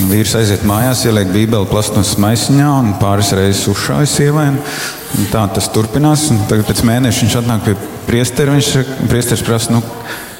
[0.08, 4.46] Vīrs aiziet mājās, ieliek bībeli plasmas maisiņā un pāris reizes uzšāja sievai.
[5.32, 6.28] Tā tas turpinās.
[6.50, 7.74] Tagad pēc mēneša viņš atnāk pie
[8.06, 8.54] priestera.
[8.56, 9.82] Viņš priesteris prasa, nu,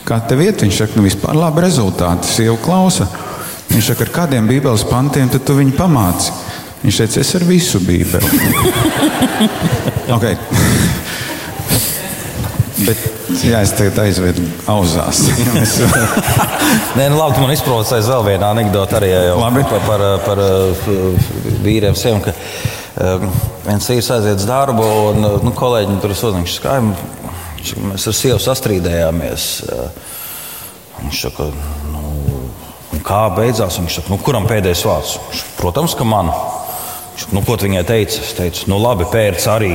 [0.09, 0.64] kā tev iet?
[0.64, 2.31] Viņš saka, nu, vispār labi rezultāti.
[2.31, 3.09] Sieva klausa.
[3.72, 6.35] Viņš saka, ar kādiem bībeles pantiem tu viņu pamāci?
[6.82, 8.42] Viņš teica, es ar visu bībeli.
[10.16, 10.37] okay.
[12.82, 15.22] Bet Jā, es tagad aizvedu auzās.
[16.98, 19.64] Nē, nu, labi, man izprovocēja vēl viena anekdote arī labi.
[19.70, 20.42] par, par, par
[21.64, 21.96] vīriem.
[21.98, 22.35] Siem, ka,
[23.00, 23.26] um,
[23.64, 27.74] viens vīrs aiziet uz darbu, un nu, kolēģi tur uzmanīgi skaidrs.
[27.87, 29.48] Mēs ar sievu sastrīdējāmies.
[30.98, 31.48] Viņš saka,
[31.92, 32.02] nu,
[33.07, 33.79] kā beidzās?
[33.81, 35.17] Viņš saka, nu, kuram pēdējais vārds?
[35.29, 36.33] Viņš, Protams, ka man.
[37.12, 38.23] Viņš nu, ko viņai teica?
[38.23, 39.75] Es teicu, nu, labi, pērts arī.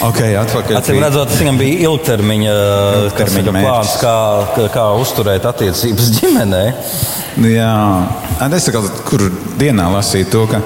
[0.00, 0.32] Okay.
[0.32, 2.52] Atcīm redzot, viņam bija ilgtermiņa,
[3.02, 4.14] ilgtermiņa plāns, kā,
[4.72, 6.62] kā, uzturēt attiecības ģimenē.
[7.50, 7.74] Jā,
[8.48, 8.80] es saku,
[9.10, 9.26] kur
[9.60, 10.62] dienā lasīju to, ka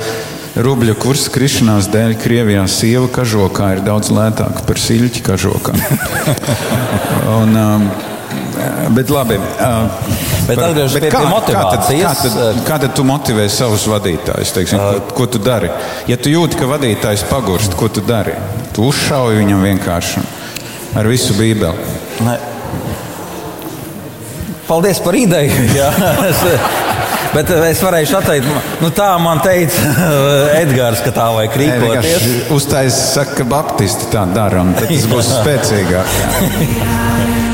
[0.55, 5.75] rubļu kursa krišanās dēļ Krievijā sieva kažokā ir daudz lētāka par siļķi kažokā.
[7.40, 7.88] Un, um,
[8.94, 9.37] Bet labi.
[9.38, 9.88] Uh,
[10.48, 14.53] Bet atgriežoties pie- pie motivācijas, Kā tad, kā, tad, kā tad tu motivē savus vadītājus?
[14.57, 15.70] Teiksim, ko, ko tu dari?
[16.11, 18.35] Ja tu jūti, ka vadītājs pagurst, ko tu dari?
[18.77, 20.24] Tu uzšauji viņam vienkārši
[21.00, 21.74] ar visu bībeli.
[22.27, 22.37] Ne.
[24.68, 25.53] Paldies par ideju.
[27.35, 28.46] Bet es varēšu atteikt,
[28.79, 29.88] nu, tā man teica
[30.62, 31.83] Edgars, ka tā vajag rīkoties.
[31.83, 36.14] vienkārši Uztais saka, ka baptisti tā dara, un tas būs spēcīgāk.
[36.14, 37.50] jā.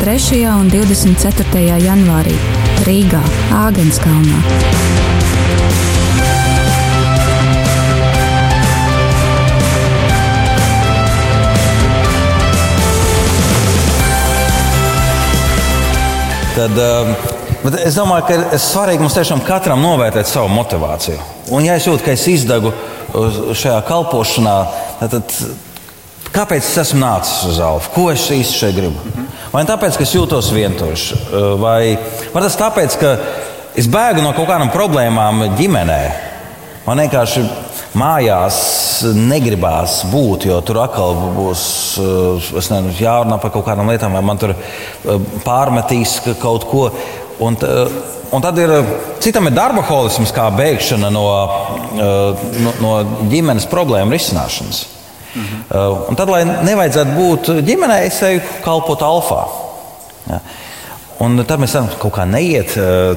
[0.00, 0.44] 23.
[0.60, 1.78] un 24.
[1.80, 2.34] janvārī
[2.84, 3.22] Rīgā,
[3.56, 4.42] Āgenskalnā.
[16.56, 17.12] Tad, um,
[17.64, 21.18] bet es domāju, ka ir svarīgi mums tiešām katram novērtēt savu motivāciju.
[21.52, 22.72] Un, ja es jūtu, ka es izdegu
[23.12, 24.54] uz- šajā kalpošanā,
[25.02, 27.92] tad, tad kāpēc es esmu nācis uz Alfa?
[27.94, 29.26] Ko es īsti šeit gribu?
[29.56, 31.02] Vai tāpēc, ka es jūtos vientuļš,
[31.56, 31.96] vai,
[32.34, 33.12] vai tas tāpēc, ka
[33.80, 36.00] es bēgu no kaut kādām problēmām ģimenē?
[36.84, 37.44] Man vienkārši
[37.96, 38.58] mājās
[39.16, 41.62] negribās būt, jo tur atkal būs
[42.52, 44.52] nezinu, jārunā par kaut kādām lietām, vai man tur
[45.46, 46.90] pārmetīs ka- kaut ko.
[47.40, 47.56] Un,
[48.36, 48.74] un tad ir
[49.24, 51.24] citam ir darba holisms, kā bēgšana no,
[51.96, 52.92] no, no
[53.32, 54.84] ģimenes problēmu risināšanas.
[55.36, 56.08] Mhm.
[56.08, 59.42] Un tad, lai nevajadzētu būt ģimenei, es eju kalpot alfā.
[60.30, 60.40] Ja.
[61.24, 62.74] Un tad mēs tam kaut kā neiet,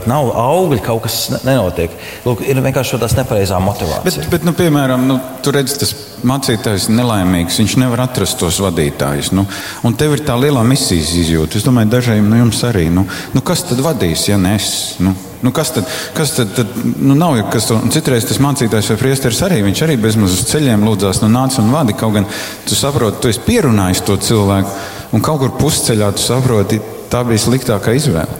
[0.08, 1.92] nav augļi, kaut kas ne- nenotiek.
[2.24, 4.04] Lūk, ir vienkārši šāda nepareizā motivācija.
[4.06, 5.92] Bet, bet nu, piemēram, nu, tur redz, tas
[6.24, 7.58] mācītājs ir nelaimīgs.
[7.60, 9.34] Viņš nevar atrast tos vadītājus.
[9.36, 9.44] Nu,
[9.84, 11.60] un tev ir tā lielā misijas izjūta.
[11.60, 12.86] Es domāju, dažiem no jums arī.
[12.94, 14.96] Nu, nu, kas tad vadīs, ja ne es?
[15.04, 15.12] Nu,
[15.44, 19.00] nu, kas tad, kas tad, tad nu, nav jau kas un Citreiz tas mācītājs vai
[19.02, 19.60] priesteris arī.
[19.68, 21.98] Viņš arī bezmaz uz ceļiem lūdzās, nu nāc un vadi.
[22.00, 22.30] Kaut gan
[22.64, 24.72] tu saproti, tu esi pierunājis to cilvēku.
[25.12, 26.80] Un kaut kur pusceļā tu saproti,
[27.12, 28.38] tā bija sliktākā izvēle.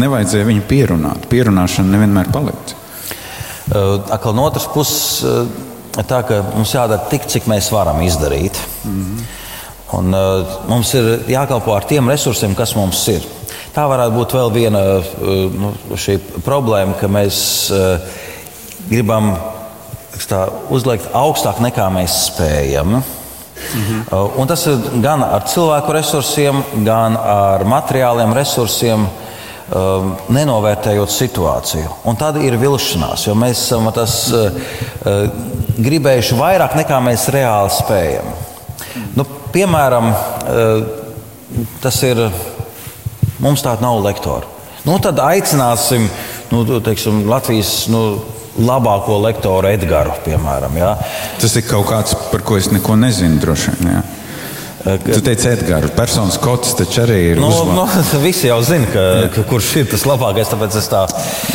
[0.00, 1.26] Nevajadzēja viņu pierunāt.
[1.30, 2.76] Pierunāšana nevienmēr palīdz.
[3.70, 8.58] Uh, Atkal no otras puses, uh, tā ka mums jādara tik, cik mēs varam izdarīt.
[9.94, 13.26] Un, uh, mums ir jākalpo ar tiem resursiem, kas mums ir.
[13.74, 14.80] Tā varētu būt vēl viena
[15.54, 17.36] nu, šī problēma, ka mēs
[18.88, 19.28] gribam
[20.26, 20.40] tā,
[20.74, 22.98] uzliekt augstāk nekā mēs spējam.
[23.74, 24.04] Mhm.
[24.40, 29.08] Un tas ir gan ar cilvēku resursiem, gan ar materiāliem resursiem.
[29.70, 31.92] Um, nenovērtējot situāciju.
[32.10, 34.48] Un tad ir vilšanās, jo mēs esam tas, uh,
[35.06, 35.20] uh,
[35.78, 38.32] gribējuši vairāk nekā mēs reāli spējam.
[39.14, 39.22] Nu,
[39.54, 40.82] piemēram, uh,
[41.84, 42.24] tas ir.
[43.40, 44.50] Mums tāda nav lektora.
[44.84, 46.08] Nu, tad aicināsim
[46.50, 48.02] nu, teiksim, Latvijas nu,
[48.60, 50.78] labāko lektoru Edgars, piemēram.
[50.80, 50.94] Ja?
[51.40, 53.94] Tas ir kaut kāds, par ko es neko nezinu, droši vien.
[53.96, 54.02] Jā.
[54.80, 57.40] Tu teici, Edgars, personas kods taču arī ir.
[57.40, 58.12] Nu, uzvārds.
[58.14, 59.02] nu, visi jau zina, ka,
[59.34, 60.48] ka, kurš ir tas labākais.
[60.48, 61.02] Tāpēc es tā.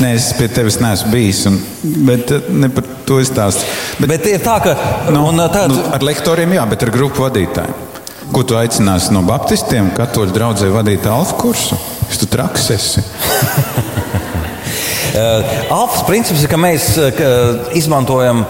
[0.04, 1.58] Nē, es pie tevis neesmu bijis, un,
[2.06, 3.66] bet eh, ne par to izstāstu.
[3.98, 4.76] Bet, bet ir tā, ka.
[5.10, 7.82] Nu, un, tā, nu, ar lektoriem, jā, bet ar grupu vadītājiem.
[8.34, 11.78] Ko tu aicināsi no Baptistiem, katoļu draugzē vadīt alfa kursu?
[12.10, 13.06] Es tu traks esi.
[15.16, 17.28] Uh, Alfas princips ir, ka mēs uh, ka
[17.78, 18.42] izmantojam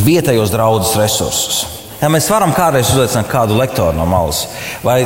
[0.00, 1.58] vietējos draugus resursus.
[2.00, 4.46] Ja mēs varam kādreiz uzaicināt kādu lektoru no malas,
[4.84, 5.02] vai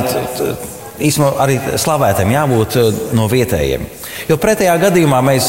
[1.01, 2.77] īstenībā arī slavētiem jābūt
[3.15, 3.85] no vietējiem.
[4.27, 5.47] Jo pretējā gadījumā mēs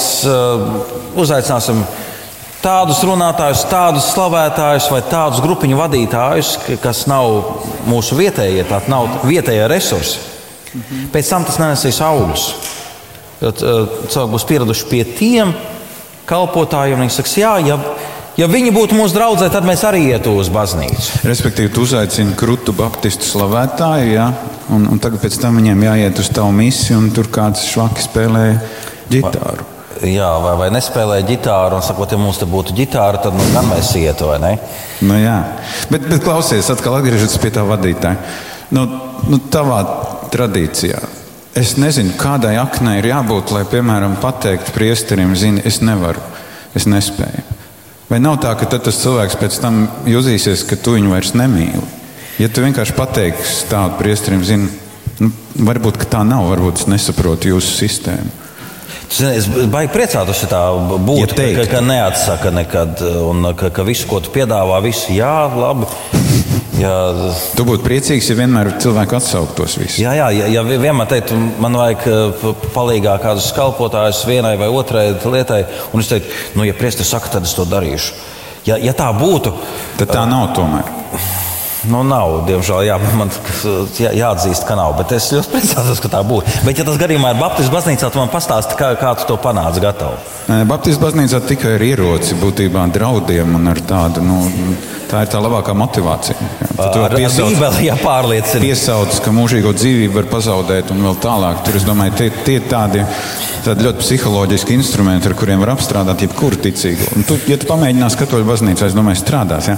[1.19, 1.83] uzaicināsim
[2.63, 7.59] tādus runātājus, tādus slavētājus vai tādus grupiņu vadītājus, ka- kas nav
[7.91, 10.23] mūsu vietējie, tādi nav vietējie resursi.
[11.13, 12.47] Pēc tam tas nenesīs augļus.
[13.43, 13.75] T-
[14.07, 15.53] Cilvēki būs pieraduši pie tiem
[16.29, 17.01] kalpotājiem.
[17.03, 17.79] Viņi saka, jā, ja,
[18.39, 21.25] ja viņi būtu mūsu draugi, tad mēs arī ietu uz baznīcu.
[21.27, 24.29] Respektīvi, tu uzaicini krūtu baptistu slavētāju, jā,
[24.75, 28.47] un, un tagad pēc tam viņiem jāiet uz tavu misiju, un tur kāds švaki spēlē
[29.11, 29.69] ģitāru.
[30.03, 33.69] Jā, vai, vai nespēlēja ģitāru, un sakot, ja mums te būtu ģitāra, tad nu, gan
[33.71, 34.53] mēs ietu, vai ne?
[35.07, 35.37] Nu, jā,
[35.93, 38.19] bet, bet klausies, atkal atgriežoties pie tā vadītāja.
[38.75, 38.87] Nu,
[39.31, 39.83] nu, tavā
[40.33, 40.99] tradīcijā.
[41.59, 46.23] Es nezinu, kādai aknai ir jābūt, lai, piemēram, pateiktu priesterim, zini, es nevaru,
[46.79, 47.45] es nespēju.
[48.09, 51.85] Vai nav tā, ka tas cilvēks pēc tam jutīsies, ka tu viņu vairs nemīli?
[52.41, 54.71] Ja tu vienkārši pateiksi tādu priesterim, zini,
[55.21, 55.29] nu,
[55.69, 58.39] varbūt tā nav, varbūt es nesaprotu jūsu sistēmu.
[59.13, 61.21] Es baigi priecātos, ja tā būtu.
[61.21, 61.59] Ja teikt.
[61.61, 65.89] ka, ka neatsaka nekad, un ka, ka visu, ko tu piedāvā, visu jā, labi.
[66.83, 66.95] Jā,
[67.57, 70.01] Tu būtu priecīgs, ja vienmēr cilvēki atsauktos visus.
[70.03, 75.13] Jā, jā, ja, ja vienmēr teiktu, man vajag eh, palīdzīgā kādus kalpotājus vienai vai otrai
[75.15, 75.63] lietai,
[75.95, 78.19] un es teiktu, nu, ja priesteris saka, tad es to darīšu.
[78.67, 79.55] Ja, ja tā būtu,
[79.99, 80.91] Tad tā nav tomēr.
[81.91, 83.31] Nu, nav, diemžēl, jā, man
[83.99, 84.95] jā, jāatzīst, ka nav.
[85.01, 86.63] Bet es ļoti priecājos, ka tā būtu.
[86.67, 89.83] Bet, ja tas gadījumā ir Baptistu baznīcā, tad man pastāsti, kā, kā tu to panāci
[89.83, 90.19] gatavu.
[90.69, 94.25] Baptistu baznīcā tikai ir ieroci būtībā draudiem un ar tādu.
[94.27, 94.41] Nu,
[95.11, 96.37] tā ir tā labākā motivācija.
[96.39, 96.69] Jā.
[96.73, 98.65] Tad tu Ar, vari ar piesaukt, Bībeli jāpārliecina.
[98.65, 101.63] piesaukt, ka mūžīgo dzīvību var pazaudēt un vēl tālāk.
[101.67, 103.05] Tur es domāju, tie, tie tādi,
[103.67, 107.13] tādi ļoti psiholoģiski instrumenti, ar kuriem var apstrādāt jebkuru ticīgo.
[107.17, 109.69] Un tu, ja tu pamēģināsi katoļu baznīcā, es domāju, strādās.
[109.69, 109.77] Ja?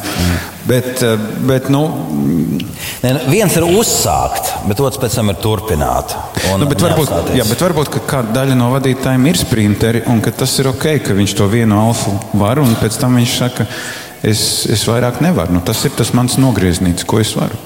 [0.64, 1.85] Bet, eh, bet nu,
[3.05, 6.14] Nē, nu, viens ir uzsākt, bet otrs pēc tam ir turpināt.
[6.57, 7.37] Nu, bet, varbūt, neapstāties.
[7.37, 11.35] jā, bet varbūt kāda daļa no vadītājiem ir sprinteri, un tas ir ok, ka viņš
[11.37, 13.66] to vienu alfu var, un pēc tam viņš saka,
[14.24, 15.53] es, es vairāk nevaru.
[15.59, 17.59] Nu, tas ir tas mans nogrieznīts, ko es varu.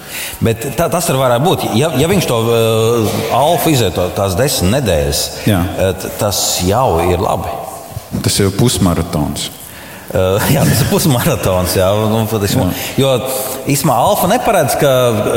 [0.42, 1.68] Bet tā, tas arī varētu būt.
[1.78, 5.62] Ja, ja viņš to uh, alfa izieto tās desmit nedēļas, Jā.
[5.86, 7.54] eh, tas jau ir labi.
[8.24, 9.50] Tas ir pusmaratons.
[10.08, 11.76] Uh, jā, tas ir pusmaratons.
[11.76, 12.68] Jā, nu, patiesībā.
[12.96, 13.14] jo
[13.68, 14.92] īstenībā alfa neparedz, ka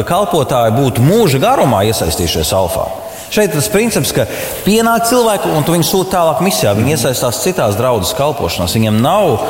[0.08, 2.88] kalpotāji būtu mūža garumā iesaistījušies alfā.
[3.32, 4.26] Šeit tas princips, ka
[4.66, 6.74] pienāk cilvēki un tu viņus sūti tālāk misijā.
[6.76, 8.76] Viņi iesaistās citās draudzes kalpošanās.
[8.76, 9.46] Viņiem nav,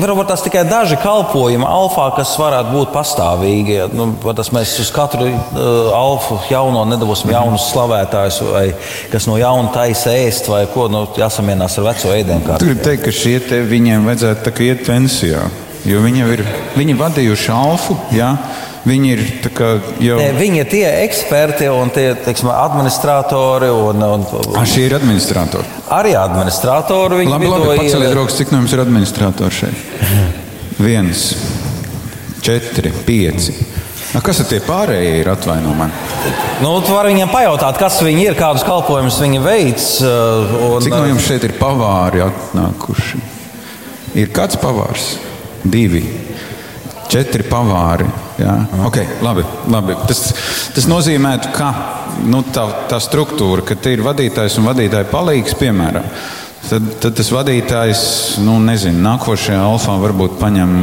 [0.00, 3.78] varbūt tās tikai daži kalpojumi alfā, kas varētu būt pastāvīgi.
[3.92, 8.66] Nu, tas mēs uz katru uh, alfu jauno nedabūsim jaunus slavētājus, vai
[9.12, 12.56] kas no jauna taisa ēst, vai ko nu, jāsamienās ar veco ēdienu.
[12.56, 15.44] Tu gribi teikt, ka šie te viņiem vajadzētu iet pensijā,
[15.84, 18.00] jo viņi jau ir viņi vadījuši alfu.
[18.16, 18.32] Jā?
[18.84, 19.20] Viņi ir
[19.56, 19.68] kā
[20.04, 20.18] jau.
[20.20, 23.70] Nē, Viņi ir tie eksperti un tie teiksim, administratori.
[23.72, 25.64] Un, un, Ah, šie ir administratori.
[25.88, 27.22] arī administratori.
[27.22, 29.74] Viņi Labi, labi, paceliet ir- rokas, cik no jums ir administratori šeit?
[30.78, 31.34] Viens,
[32.42, 33.54] četri, pieci.
[34.14, 35.20] A, kas ir tie pārējie?
[35.22, 35.90] Ir atvaino man.
[36.62, 39.80] Nu, tu vari viņiem pajautāt, kas viņi ir, kādus kalpojumus viņi veic.
[40.04, 43.18] uh, Un, Cik no jums šeit ir pavāri atnākuši?
[44.14, 45.16] Ir kāds pavārs?
[45.64, 46.04] Divi.
[47.10, 48.06] Četri pavāri.
[48.40, 48.54] Jā.
[48.88, 49.96] Okay, labi, labi.
[50.08, 50.22] Tas,
[50.74, 51.68] tas nozīmē, ka
[52.26, 56.06] nu, tā, tā struktūra, ka ir vadītājs un vadītāja palīgs, piemēram,
[56.68, 58.04] tad, tad tas vadītājs,
[58.44, 60.76] nu, nezinu, nākošajā alfā varbūt paņem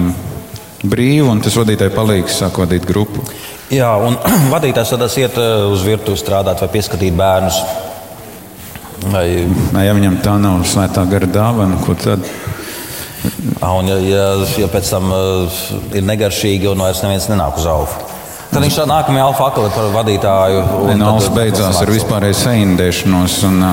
[0.88, 3.26] brīvu, un tas vadītāja palīgs sāk vadīt grupu.
[3.72, 4.18] Jā, un
[4.56, 7.62] vadītājs tad iet uh, uz virtuvi strādāt vai pieskatīt bērnus.
[9.12, 9.26] Vai,
[9.74, 12.22] Vai, ja viņam tā nav svētā gara dāvana, ko tad?
[13.78, 14.26] Un, ja, ja,
[14.64, 15.62] ja pēc tam uh,
[15.96, 17.94] ir negaršīgi un vairs neviens nenāk uz augu.
[18.52, 20.64] Tad viņš tā nākamajā alfa akli par vadītāju.
[20.90, 23.72] tad- Alfa beidzās ar vispārēju saindēšanos un uh,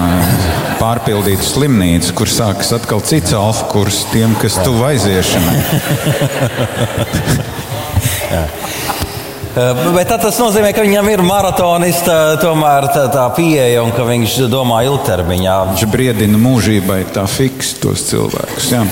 [0.79, 5.59] pārpildītu slimnīcu, kur sākas atkal cits alfa kurs tiem, kas tuvu aiziešanai.
[9.59, 14.37] Eh, Bet tas nozīmē, ka viņam ir maratonista tomēr tā, tā pieeja un ka viņš
[14.53, 15.55] domā ilgtermiņā.
[15.73, 18.69] Viņš briedina mūžībai tā fiks tos cilvēkus.
[18.77, 18.85] Jā.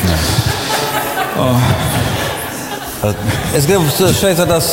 [3.56, 4.72] Es gribu šeit, tas,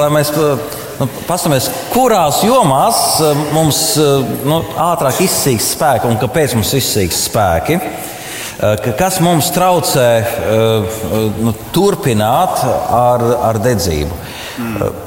[0.00, 6.56] lai mēs nu, paskatāmies, kurās jomās eh, mums eh, nu, ātrāk izsīks spēki un kāpēc
[6.58, 7.78] mums izsīks spēki.
[7.78, 10.98] Eh, ka- Kas mums traucē eh,
[11.44, 12.64] nu, turpināt
[12.98, 14.18] ar, ar dedzību?
[14.58, 15.06] Eh,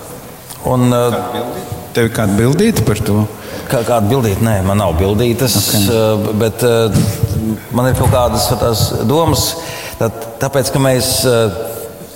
[0.69, 1.17] Un, eh,
[1.93, 3.19] Tev ir kāda bildīta par to?
[3.69, 4.41] Kā, kāda bildīte?
[4.41, 6.31] Nē, man nav bildītas, okay.
[6.41, 6.95] bet uh,
[7.69, 9.43] man ir kaut kādas tās domas.
[9.99, 10.09] Tā,
[10.41, 11.11] tāpēc, ka mēs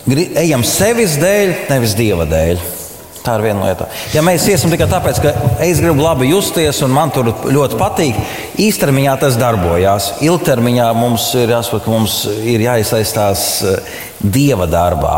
[0.09, 2.65] gri- ejam sevis dēļ, nevis dieva dēļ.
[3.27, 3.89] Tā ir viena lieta.
[4.15, 5.33] Ja mēs iesim tikai tāpēc, ka
[5.65, 8.21] es gribu labi justies un man tur ļoti patīk,
[8.63, 10.13] īstermiņā tas darbojās.
[10.23, 15.17] Ilgtermiņā mums ir jāsaprot, ka mums ir jāiesaistās eh, dieva darbā,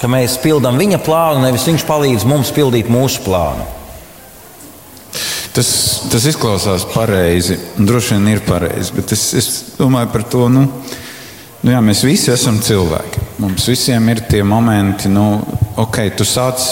[0.00, 3.66] ka mēs pildām viņa plānu, nevis viņš palīdz mums pildīt mūsu plānu.
[5.50, 5.68] Tas,
[6.06, 10.68] tas izklausās pareizi, droši vien ir pareizi, bet es, es domāju par to, nu,
[11.64, 13.24] nu jā, mēs visi esam cilvēki.
[13.42, 15.40] Mums visiem ir tie momenti, nu,
[15.80, 16.62] ok, tu sāc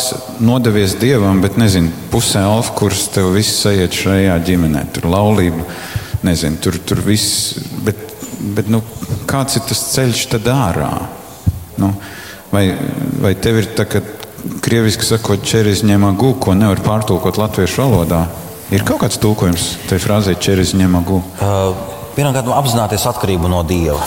[0.45, 5.67] nodevies dievam, bet nezinu, pusē alfa kurs tev viss aiziet šajā ģimenē, tur laulība,
[6.23, 7.99] nezinu, tur, tur viss, bet,
[8.55, 8.85] bet nu,
[9.29, 10.93] kāds ir tas ceļš tad ārā?
[11.83, 11.93] Nu,
[12.53, 12.65] vai,
[13.23, 14.03] vai tev ir tā, ka
[14.65, 18.27] krieviski sakot, čeris ņem agu, ko nevar pārtulkot latviešu valodā?
[18.75, 21.23] Ir kaut kāds tulkojums tai frāzē, čeris ņem agu.
[21.41, 24.03] Uh, Pirmkārt, apzināties atkarību no Dieva.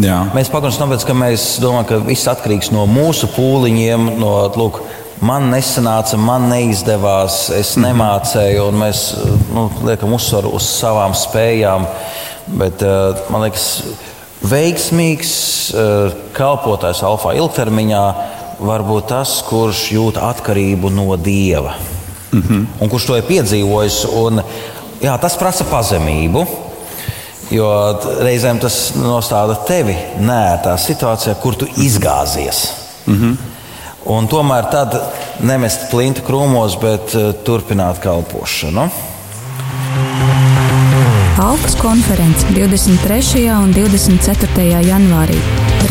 [0.00, 4.78] Jā, Mēs pagaidām tāpēc, ka mēs domājam, ka viss atkarīgs no mūsu pūliņiem, no lūk,
[5.24, 9.02] man nesanāca, man neizdevās, es nemācēju, un mēs
[9.52, 11.84] nu, liekam uzsvaru uz savām spējām.
[12.58, 13.66] Bet uh, man liekas,
[14.42, 15.32] veiksmīgs
[15.74, 18.04] uh, kalpotājs alfa ilgtermiņā
[18.62, 21.76] var būt tas, kurš jūt atkarību no Dieva.
[22.32, 22.66] Mm -hmm.
[22.80, 24.42] Un kurš to ir piedzīvojis, un,
[25.00, 26.46] jā, tas prasa pazemību.
[27.50, 27.68] Jo
[28.20, 32.72] reizēm tas nostāda tevi nērtā situācijā, kur tu izgāzies.
[33.06, 33.36] Mm -hmm.
[34.04, 35.00] Un tomēr tad
[35.40, 38.90] nemest plinti krūmos, bet uh, turpināt kalpošanu.
[41.42, 43.50] Alpas konference 23.
[43.50, 44.66] un 24.
[44.86, 45.38] janvārī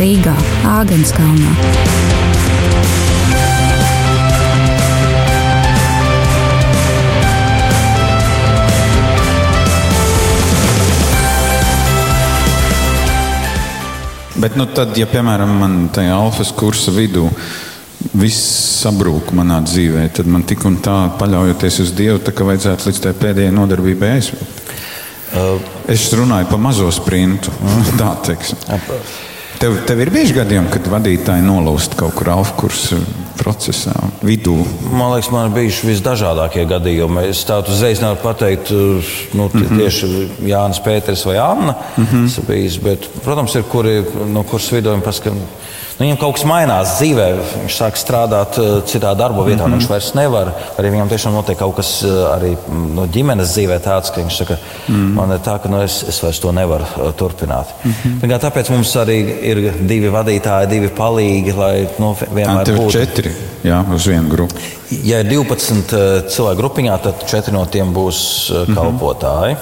[0.00, 0.32] Rīgā,
[0.64, 1.52] Āgenskalnā.
[14.40, 17.28] bet nu, tad, ja piemēram man tajā alfas kursa vidū
[18.16, 18.40] viss
[18.80, 23.04] sabrūk manā dzīvē, tad man tik un tā paļaujoties uz Dievu, tā kā vajadzētu līdz
[23.04, 24.61] tai pēdējai nodarbībai aizvilkt.
[25.88, 27.52] Es runāju par mazo sprintu.
[28.00, 28.58] Tā teiksim.
[29.62, 32.96] Tev, tev ir bieži gadījumi, kad vadītāji nolūst kaut kur alfa kursa
[33.38, 33.92] procesā,
[34.22, 34.56] vidū.
[34.90, 37.28] Man liekas, man ir bijuši visdažādākie gadījumi.
[37.30, 39.78] Es tādu uzreiz nevaru pateikt, nu, mm -hmm.
[39.78, 40.08] tieši
[40.50, 41.74] Jānis Pēters vai Anna.
[41.96, 42.46] Mm -hmm.
[42.46, 45.38] bijis, bet, protams, ir kuri no kuras vidū paskatās.
[45.38, 45.46] Nu,
[46.04, 47.26] viņam kaut kas mainās dzīvē,
[47.62, 49.78] viņš sāk strādāt uh, citā darba vietā, mm -hmm.
[49.78, 50.52] viņš vairs nevar.
[50.78, 54.36] Arī viņam tiešām notiek kaut kas uh, arī mm, no ģimenes dzīvē tāds, ka viņš
[54.42, 55.14] saka, mm -hmm.
[55.14, 57.74] man ir tā, ka nu, es, es vairs to nevaru uh, turpināt.
[57.84, 58.38] Mm -hmm.
[58.42, 62.90] Tāpēc mums arī ir divi vadītāji, divi palīgi, lai nu, vienmēr būtu.
[62.90, 63.32] četri
[63.64, 64.54] jā, uz vienu grupu.
[65.04, 69.56] Ja ir 12 uh, cilvēku grupiņā, tad 4 no tiem būs uh, kalpotāji.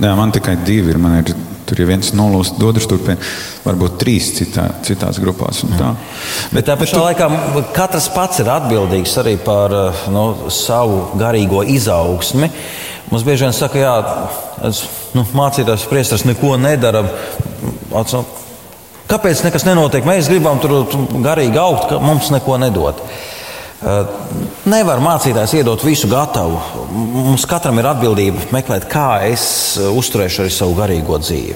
[0.00, 0.98] Jā, man tikai divi ir.
[0.98, 1.34] Man ir
[1.66, 3.18] tur ir viens nolūsts, otrs turpina.
[3.66, 5.64] Varbūt trīs citā, citās grupās.
[5.76, 5.92] tā.
[6.54, 7.28] Bet tā pašā laikā
[7.76, 12.50] katrs pats ir atbildīgs arī par uh, nu, savu garīgo izaugsmi.
[13.10, 13.92] Mums bieži vien saka,
[14.66, 14.82] es,
[15.14, 17.04] nu, mācītājs priesteris neko nedara.
[19.06, 20.06] Kāpēc nekas nenotiek?
[20.06, 20.80] Mēs gribam tur
[21.22, 22.98] garīgi augt, ka mums neko nedod.
[23.86, 24.08] Uh,
[24.66, 26.58] Nevar mācītājs iedot visu gatavu.
[26.90, 31.54] Mums katram ir atbildība meklēt, kā es uzturēšu arī savu garīgo dzīvi.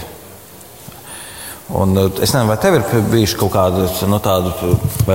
[1.74, 4.54] Un, uh, es nezinu, vai tev ir bijuši kaut kāda nu, tāda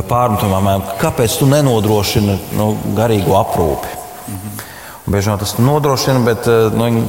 [0.10, 3.96] pārmetuma, kāpēc tu nenodrošini nu, garīgo aprūpi.
[4.28, 4.66] Mm -hmm.
[5.06, 7.08] Bieži vien tas nodrošina, bet uh, nu, viņi-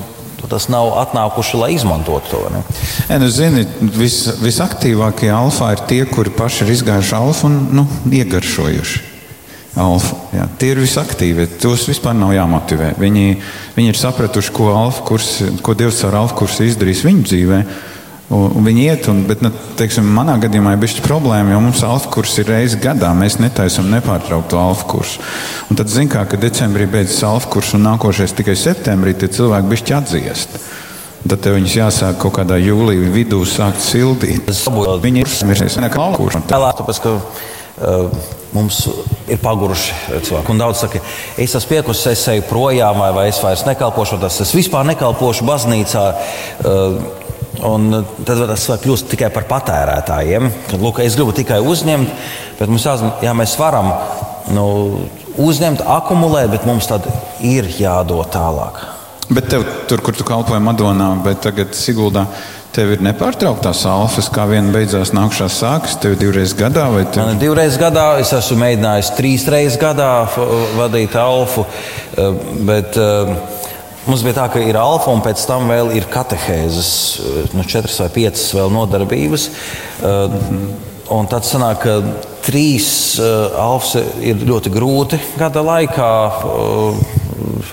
[0.48, 2.44] tas nav atnākuši, lai izmantotu to.
[2.52, 2.62] Ne?
[3.08, 7.86] Ja, nu, zini, vis, visaktīvākie alfa ir tie, kuri paši ir izgājuši alfa un nu,
[8.10, 9.15] iegaršojuši.
[9.76, 10.46] Alfa, jā.
[10.56, 11.44] Tie ir visaktīvie.
[11.60, 12.94] Tos vispār nav jāmotivē.
[12.96, 13.26] Viņi,
[13.76, 17.58] viņi ir sapratuši, ko, alfa kurs, ko Dievs ar alfa kursu izdarīs viņu dzīvē.
[18.32, 22.08] Un, viņi iet, un, bet, nu, teiksim, manā gadījumā ir bijusi problēma, jo mums alfa
[22.14, 23.12] kurs ir reizes gadā.
[23.14, 25.20] Mēs netaisām nepārtrauktu alfa kursu.
[25.68, 29.70] Un tad, zin, kā, kad decembrī beidzas alfa kurs un nākošais tikai septembrī, tie cilvēki
[29.74, 30.58] bišķi atdziest.
[31.26, 34.48] Tad tev viņus jāsāk kaut kādā jūlijā vidū sākt sildīt.
[35.04, 36.42] Viņi ir vienkārši nekā alfa
[37.02, 38.84] ka uh, mums
[39.28, 40.52] ir paguruši cilvēki.
[40.52, 41.02] Un daudz saka,
[41.36, 45.46] es esmu piekusis, es eju projām, vai, vai es vairs nekalpošu, tas es vispār nekalpošu
[45.48, 46.08] baznīcā.
[46.64, 47.22] Uh,
[47.64, 47.88] Un
[48.28, 50.50] tad tas kļūst tikai par patērētājiem.
[50.68, 52.10] Kad, lūk, es gribu tikai uzņemt,
[52.58, 53.94] bet mums jāzina, ja mēs varam
[54.52, 54.66] nu,
[55.40, 57.08] uzņemt, akumulēt, bet mums tad
[57.40, 58.82] ir jādod tālāk.
[59.26, 62.26] Bet tev, tur, kur tu kalpoji Madonā, bet tagad Siguldā,
[62.76, 67.24] tev ir nepārtrauktās alfas, kā viena beidzās nākšā sākas, tev ir divreiz gadā vai tev?
[67.24, 70.10] Man ir divreiz gadā, es esmu mēģinājis trīs reizes gadā
[70.78, 73.34] vadīt alfu, eh, bet uh,
[74.06, 76.90] Mums bija tā, ka ir alfa un pēc tam vēl ir katehēzes,
[77.58, 79.46] nu, četras vai piecas vēl nodarbības.
[81.16, 81.96] Un tad sanāk, ka
[82.46, 86.10] trīs alfas ir ļoti grūti gada laikā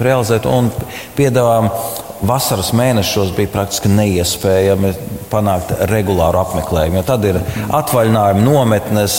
[0.03, 0.71] realizēt un
[1.17, 1.69] piedāvājam.
[2.23, 4.93] Vasaras mēnešos bija praktiski neiespējami
[5.27, 7.01] panākt regulāru apmeklējumu.
[7.03, 9.15] Tad ir atvaļinājumi, nometnes,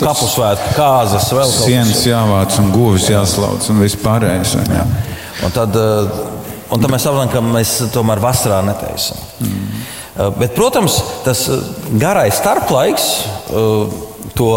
[0.00, 1.66] kapusvētku, kāzas, vēl kaut kas tāds.
[1.68, 4.54] Sienas jāvāc un govis jāslauc un viss pārējais.
[4.64, 4.86] Jā.
[5.44, 6.22] Un tad, eh,
[6.70, 9.20] un tad mēs saprotam, ka mēs tomēr vasarā netaisim.
[9.44, 9.84] Mm.
[10.38, 11.68] Bet, protams, tas eh,
[12.00, 13.10] garais starplaiks
[14.38, 14.50] to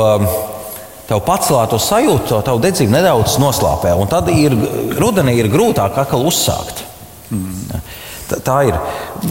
[1.08, 3.94] tev pacelāto sajūtu, to tavu dedzību nedaudz noslāpē.
[3.96, 4.56] Un tad ir,
[5.00, 6.84] rudenī ir grūtāk atkal uzsākt.
[7.32, 7.84] Mm.
[8.28, 8.80] Tā, tā ir.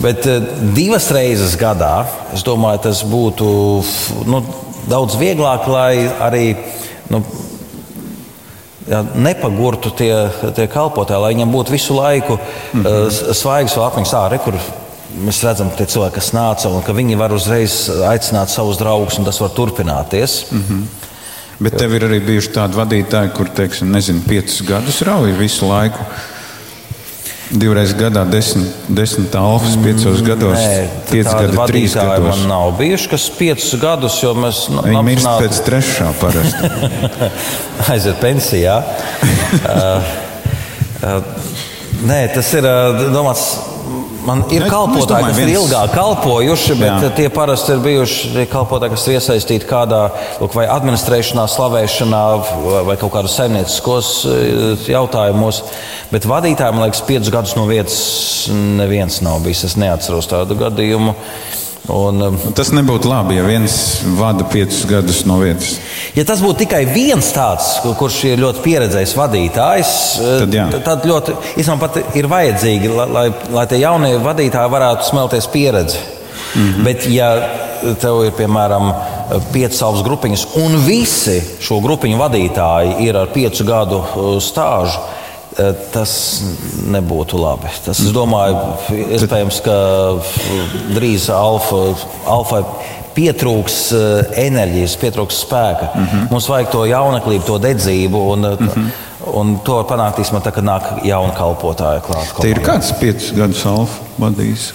[0.01, 0.25] Bet
[0.77, 2.07] divas reizes gadā,
[2.37, 3.49] es domāju, tas būtu
[4.29, 4.41] nu,
[4.89, 6.47] daudz vieglāk, lai arī
[7.13, 7.21] nu,
[8.89, 10.15] ja, nepagurtu tie,
[10.57, 13.33] tie kalpotāji, lai viņiem būtu visu laiku mm -hmm.
[13.37, 14.41] svaigs vēl apziņas ārā,
[15.27, 19.19] mēs redzam, ka tie cilvēki, kas nāca, un ka viņi var uzreiz aicināt savus draugus,
[19.19, 20.47] un tas var turpināties.
[20.51, 20.83] Mm -hmm.
[21.57, 26.05] Bet tev ir arī bijuši tādi vadītāji, kur, teiksim, nezinu, piecus gadus rauj visu laiku.
[27.47, 30.59] Divreiz gadā, desmit, desmit alfas, piecos gados.
[30.59, 30.81] Nē,
[31.13, 32.25] pieci gadi, trīs gadi.
[32.27, 34.65] Man nav bijuši, kas piecus gadus, jo mēs.
[34.75, 35.13] Nu, Viņi apzināti...
[35.13, 36.73] mirst pēc trešā parasti.
[37.95, 38.81] Aiziet pensijā.
[39.77, 40.11] uh,
[41.07, 41.49] uh,
[42.11, 43.47] nē, tas ir uh, domāts
[44.27, 45.51] Man ir ne, kalpotāji, domāju, kas viens...
[45.51, 47.11] ir ilgāk kalpojuši, bet Jā.
[47.15, 50.01] tie parasti ir bijuši kalpotāji, kas ir iesaistīti kādā
[50.41, 52.23] lūk, vai administrēšanā, slavēšanā
[52.89, 55.63] vai kaut kādos saimnieciskos eh, jautājumos.
[56.11, 58.01] Bet vadītājiem, man liekas, piecus gadus no vietas
[58.51, 59.65] neviens nav bijis.
[59.71, 61.15] Es neatceros tādu gadījumu.
[61.87, 63.77] Un, um, tas nebūtu labi, ja viens
[64.19, 65.77] vada piecus gadus no vietas.
[66.17, 70.67] Ja tas būtu tikai viens tāds, kurš ir ļoti pieredzējis vadītājs, tad, jā.
[70.87, 71.37] tad ļoti,
[71.79, 76.03] pat ir vajadzīgi, lai, lai tie jaunie vadītāji varētu smelties pieredzi.
[76.57, 76.85] Mm -hmm.
[76.85, 77.31] Bet, ja
[78.01, 78.93] tev ir piemēram
[79.53, 85.16] piecas savas grupiņas, un visi šo grupiņu vadītāji ir ar piecu gadu uh, stāžu, Eh,
[85.93, 86.13] tas
[86.93, 87.71] nebūtu labi.
[87.85, 88.59] Tas, es domāju,
[89.17, 89.77] iespējams, ka
[90.97, 91.83] drīz alfa,
[92.29, 92.63] alfa
[93.17, 95.91] pietrūks eh, enerģijas, pietrūks spēka.
[95.95, 96.31] Mm -hmm.
[96.31, 98.25] Mums vajag to jauneklību, to dedzību.
[98.33, 98.89] Un, mm -hmm.
[99.27, 102.41] Un to var panākt īstenībā, tā, kad nāk jauna kalpotāja klāta.
[102.41, 104.73] Te ir kāds piecus gadus alfa vadījis.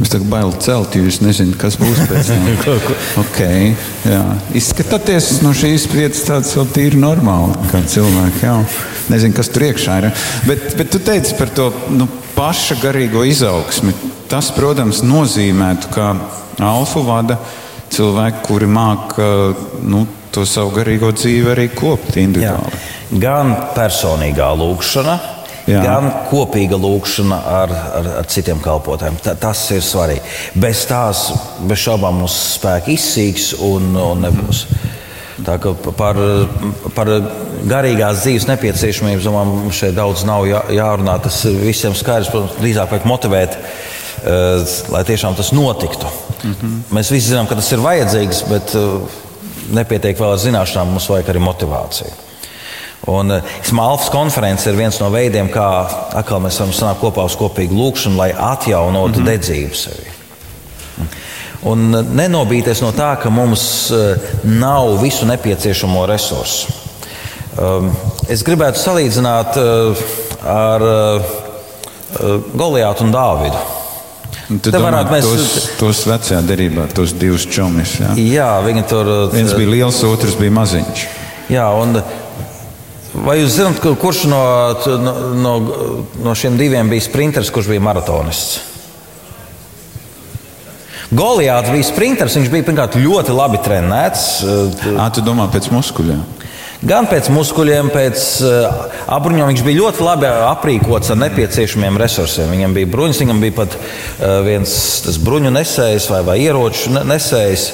[0.00, 2.46] Es tā kā bailu celt, jo es nezinu, kas būs pēc tam.
[3.22, 3.74] okay,
[4.08, 4.20] jā.
[4.56, 8.44] Izskatoties no šīs vietas, tāds vēl tīri normāli, kā cilvēki.
[8.46, 8.54] Jā.
[9.12, 10.08] Nezinu, kas tur iekšā ir.
[10.48, 13.92] Bet, bet tu teici par to nu, paša garīgo izaugsmi.
[14.30, 16.14] Tas, protams, nozīmētu, ka
[16.64, 17.36] alfa vada
[17.92, 19.28] cilvēki, kuri māca
[19.84, 22.72] nu, to savu garīgo dzīvi arī kopt individuāli.
[22.72, 23.20] Jā.
[23.20, 25.16] Gan personīgā lūkšana,
[25.70, 25.82] Jā.
[25.84, 29.18] gan kopīga lūkšana ar, ar, ar citiem kalpotājiem.
[29.22, 30.22] Ta, tas ir svarīgi.
[30.60, 31.28] Bez tās,
[31.68, 34.64] bez šaubām, mūsu spēki izsīks un, un nebūs.
[35.46, 36.18] Tā kā par,
[36.96, 37.10] par
[37.70, 41.16] garīgās dzīves nepieciešamību domāju, mums šeit daudz nav jā, jārunā.
[41.24, 46.10] Tas visiem skaidrs, protams, drīzāk vajag motivēt, uh, lai tiešām tas notiktu.
[46.42, 46.80] Mm -hmm.
[46.96, 49.00] Mēs visi zinām, ka tas ir vajadzīgs, bet uh,
[49.70, 52.29] nepietiek vēl ar zināšanām, mums vajag arī motivāciju.
[53.08, 57.74] Un uh, Alfas konference ir viens no veidiem, kā mēs varam sanākt kopā uz kopīgu
[57.74, 59.30] lūgšanu, lai atjaunotu mm -hmm.
[59.30, 60.10] dedzību sevi.
[61.68, 66.72] Un nenobīties no tā, ka mums eh, nav visu nepieciešamo resursu.
[67.60, 67.90] Um,
[68.30, 70.04] es gribētu salīdzināt eh,
[70.48, 71.34] ar eh,
[72.56, 73.60] Goliātu un Dāvidu.
[74.64, 77.98] Tad varētu mēs tos, tos vecajā derībā, tos divus čomis.
[78.00, 79.10] Jā, jā viņi tur.
[79.34, 81.04] Viens bija liels, otrs bija maziņš.
[81.52, 82.00] Jā, un
[83.26, 84.40] vai jūs zināt, kurš no,
[85.36, 85.54] no,
[86.24, 88.60] no šiem diviem bija sprinteris, kurš bija maratonists?
[91.10, 94.26] Goliāts bija sprinters, viņš bija pirmkārt ļoti labi trenēts.
[94.46, 96.20] eh, Ā, tu domā pēc muskuļiem?
[96.86, 102.48] Gan pēc muskuļiem, pēc uh, apbruņiem viņš bija ļoti labi aprīkots ar nepieciešamiem resursiem.
[102.54, 104.72] Viņam bija bruņas, viņam bija pat uh, viens
[105.04, 107.66] tas bruņu nesējs vai, vai ieroču ne- nesējs.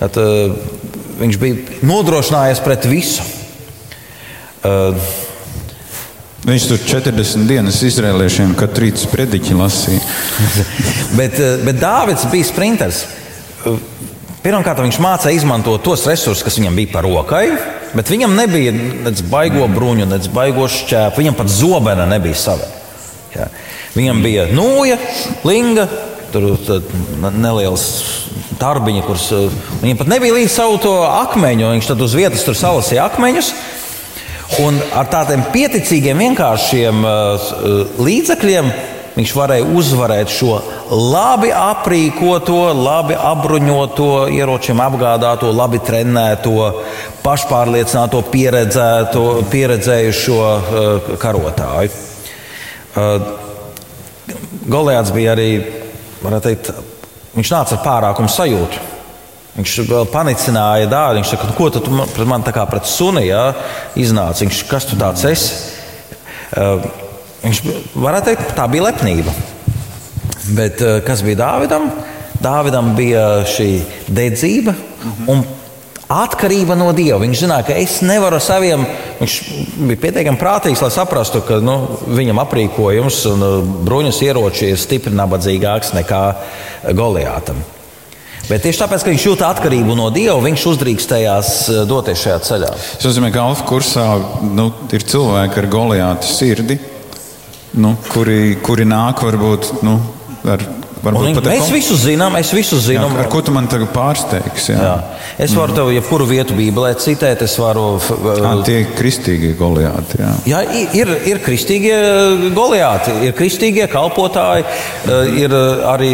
[0.00, 0.56] Uh,
[1.20, 3.26] viņš bija nodrošinājies pret visu.
[4.64, 4.96] Uh,
[6.44, 10.00] Viņš tur 40 dienas izrēliešiem katru rītu sprediķi lasīja.
[11.18, 12.98] bet, bet Dārvids bija sprinters.
[14.44, 17.46] Pirmkārt, viņš mācīja izmantot tos resursus, kas viņam bija par rokai,
[17.96, 21.22] bet viņam nebija nec baigo bruņu, nec baigo šķēpu.
[21.22, 22.68] Viņam pat zobena nebija sava.
[23.32, 23.48] Jā.
[23.96, 24.98] Viņam bija nūja,
[25.48, 25.88] linga,
[26.34, 26.92] tur tad
[27.38, 27.86] neliels
[28.60, 29.24] tarbiņš, kurš
[29.80, 31.70] viņam pat nebija līdz savu to akmeņu.
[31.78, 33.54] Viņš tad uz vietas tur salasīja akmeņus.
[34.62, 37.46] Un ar tādiem pieticīgiem, vienkāršiem uh,
[38.04, 38.68] līdzekļiem
[39.14, 40.58] viņš varēja uzvarēt šo
[40.90, 46.70] labi aprīkoto, labi apbruņoto, ieročiem apgādāto, labi trenēto,
[47.24, 48.22] pašpārliecināto,
[49.54, 52.02] pieredzējušo uh, karotāju.
[52.94, 53.32] Uh,
[54.64, 55.50] Goliāts bija arī,
[56.22, 56.70] varētu teikt,
[57.34, 58.93] viņš nāca ar pārākumu sajūtu.
[59.54, 61.20] Viņš vēl panicināja dārzu.
[61.20, 63.52] Viņš saka, ko tu man, pret man tā kā pret suni ja,
[63.98, 64.42] iznāca?
[64.42, 65.54] Viņš, kas tu tāds esi?
[66.54, 66.82] Uh,
[67.44, 67.60] viņš
[67.94, 69.34] varētu teikt, tā bija lepnība.
[70.58, 71.86] Bet uh, kas bija Dāvidam?
[72.42, 73.68] Dāvidam bija šī
[74.10, 74.74] dedzība
[75.30, 75.44] un
[76.10, 77.20] atkarība no Dieva.
[77.22, 78.82] Viņš zināja, ka es nevaru ar saviem.
[79.20, 79.38] Viņš
[79.78, 81.78] bija pietiekami prātīgs, lai saprastu, ka nu,
[82.10, 86.24] viņam aprīkojums un uh, bruņas ieroči ir stipri nabadzīgāks nekā
[86.90, 87.62] Goliātam.
[88.44, 92.72] Bet tieši tāpēc, ka viņš jūta atkarību no Dieva, viņš uzdrīkstējās eh, doties šajā ceļā.
[92.98, 94.08] Tas nozīmē, ka Alfa kursā
[94.44, 96.78] nu, ir cilvēki ar goliātu sirdi,
[97.80, 99.98] nu, kuri, kuri nāk varbūt nu,
[100.44, 100.66] ar.
[101.04, 103.18] Varbūt pat mēs kom- visu zinām, es visu Jā, zinu.
[103.20, 104.72] ar ko tu man tagad pārsteigsi?
[104.72, 104.80] Jā.
[104.82, 104.94] Jā.
[105.44, 107.98] Es varu tev jebkuru vietu Bībelē citēt, es varu.
[108.00, 110.18] Jā, tie ir kristīgie goliāti.
[110.22, 110.32] Jā.
[110.46, 110.60] Jā,
[110.94, 111.98] ir, ir kristīgie
[112.56, 114.64] goliāti, ir kristīgie kalpotāji.
[114.64, 116.10] eh, Ir eh, arī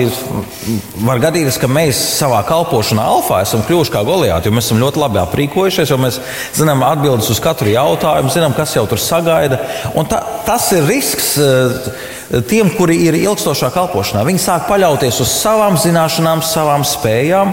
[1.05, 4.97] var gadīties, ka mēs savā kalpošanā alfā esam kļuvuši kā goliāti, jo mēs esam ļoti
[5.03, 6.19] labi aprīkojušies, jo mēs
[6.57, 9.61] zinām atbildes uz katru jautājumu, zinām, kas jau tur sagaida.
[9.95, 11.39] Un ta, tas ir risks.
[12.47, 17.51] Tiem, kuri ir ilgstošā kalpošanā, viņi sāk paļauties uz savām zināšanām, savām spējām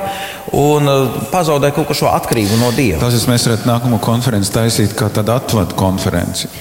[0.53, 3.01] un eh, pazaudē kaut ko šo atkarību no Dieva.
[3.01, 6.51] Tas mēs varētu nākamo konferenci taisīt kā tādu atvadu konferenci.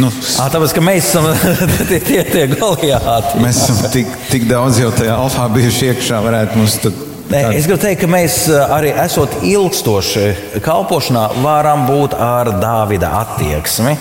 [0.00, 0.08] Nu,
[0.42, 1.28] À, tāpēc, ka mēs esam
[1.90, 3.42] tie, tie, tie goliāti.
[3.44, 6.96] mēs esam tik, tik daudz jau tajā alfā bijuši iekšā, varētu mums tad.
[7.28, 13.12] Nē, es gribu teikt, ka mēs eh, arī esot ilgstoši kalpošanā, varam būt ar Dāvida
[13.20, 13.98] attieksmi.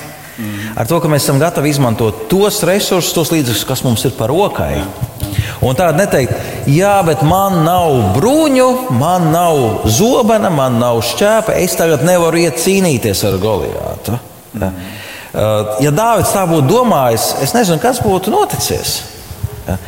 [0.75, 4.33] Ar to, ka mēs esam gatavi izmantot tos resursus, tos līdzekļus, kas mums ir par
[4.33, 4.81] rokai.
[5.63, 6.33] Un tāda neteikt,
[6.69, 12.59] jā, bet man nav bruņu, man nav zobena, man nav šķēpa, es tagad nevaru iet
[12.61, 14.19] cīnīties ar Goliātu.
[14.59, 14.73] Ja,
[15.33, 18.99] Uh, ja Dārvids tā būtu domājis, es nezinu, kas būtu noticis.
[19.65, 19.79] Ja.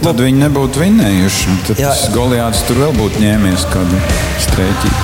[0.00, 1.58] Tad viņi nebūtu vinējuši.
[1.68, 4.00] Tad goliāts tur vēl būtu ņēmies kādu
[4.46, 4.94] strēķi.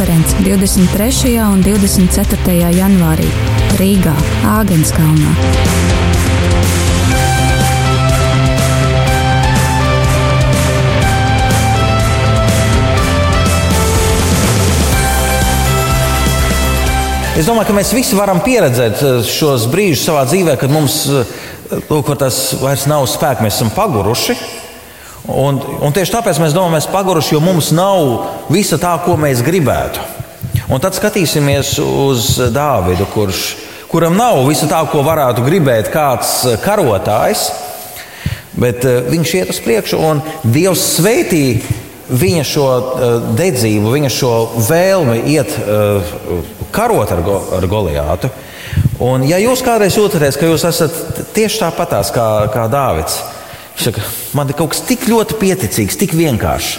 [0.00, 1.36] Alpas konference 23.
[1.44, 2.70] un 24.
[2.72, 3.26] janvārī
[3.76, 4.14] Rīgā,
[4.48, 5.32] Āgenskalnā.
[17.36, 21.36] Es domāju, ka mēs visi varam pieredzēt eh, šos brīžus savā dzīvē, kad mums eh,
[21.90, 24.59] lūk, tas vairs nav spēks, mēs esam paguruši.
[25.28, 29.44] Un, un tieši tāpēc mēs domājam, mēs paguruši, jo mums nav visa tā, ko mēs
[29.44, 30.00] gribētu.
[30.70, 33.42] Un tad skatīsimies uz Dāvidu, kurš,
[33.90, 37.48] kuram nav visa tā, ko varētu gribēt kāds karotājs,
[38.60, 41.60] bet eh, viņš iet uz priekšu un Dievs sveitī
[42.10, 44.32] viņa šo eh, dedzību, viņa šo
[44.68, 46.14] vēlmi iet eh,
[46.74, 48.30] karot ar, go, ar Goliātu.
[49.02, 53.18] Un, ja jūs kādreiz jūtaties, ka jūs esat tieši tāpatās kā, kā Dāvids,
[53.86, 54.04] saka,
[54.36, 56.78] man ir kaut kas tik ļoti pieticīgs, tik vienkāršs.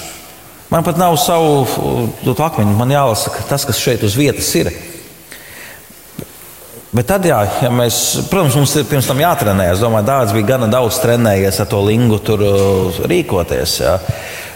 [0.72, 4.72] Man pat nav savu uh, akmeņu, man jālasa tas, kas šeit uz vietas ir.
[6.92, 7.98] Bet tad, jā, ja mēs,
[8.28, 9.70] protams, mums ir pirms tam jātrenē.
[9.72, 13.76] Es domāju, Dārts bija gana daudz trenējies ar to lingu tur uh, rīkoties.
[13.84, 13.98] Jā.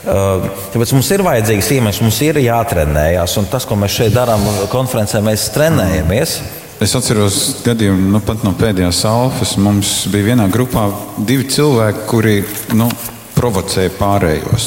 [0.05, 3.35] Uh, tāpēc mums ir vajadzīgs iemesls, mums ir jātrenējas.
[3.39, 6.37] Un tas, ko mēs šeit darām, konferencē, mēs trenējamies.
[6.83, 9.53] Es atceros gadījumu nu, pat no pēdējās alfas.
[9.63, 10.89] Mums bija vienā grupā
[11.23, 12.33] divi cilvēki, kuri
[12.75, 12.89] nu,
[13.35, 14.65] provocēja pārējos.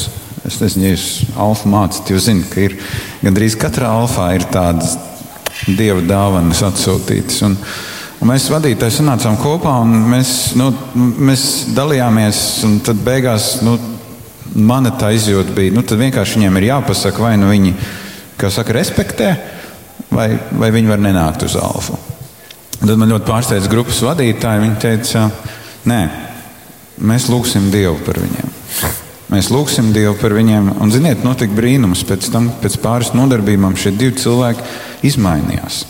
[0.49, 1.05] Es nezinu, jūs
[1.37, 2.79] alfa mācāt, jūs zināt, ka ir
[3.21, 4.95] gandrīz katrā alfā ir tādas
[5.67, 7.43] dieva dāvanas atsūtītas.
[7.45, 7.59] Un,
[8.23, 11.45] un mēs vadītāji sanācām kopā un mēs, nu, mēs
[11.77, 12.43] dalījāmies.
[12.89, 13.77] Tad beigās nu,
[14.57, 17.77] mana tā izjūta bija, nu, tad vienkārši viņiem ir jāpasaka, vai nu viņi,
[18.41, 19.35] kā saka, respektē
[20.13, 20.31] vai,
[20.61, 21.99] vai viņi var nenākt uz alfa.
[22.79, 24.63] Tad man ļoti pārsteidza grupas vadītāji.
[24.63, 25.27] Viņi teica,
[25.91, 26.01] nē,
[27.11, 28.55] mēs lūgsim Dievu par viņiem.
[29.29, 32.05] Mēs lūgsim Dievu par viņiem, un, ziniet, notika brīnums.
[32.09, 34.65] Pēc tam, pēc pāris nodarbībām, šie divi cilvēki
[35.11, 35.83] izmainījās.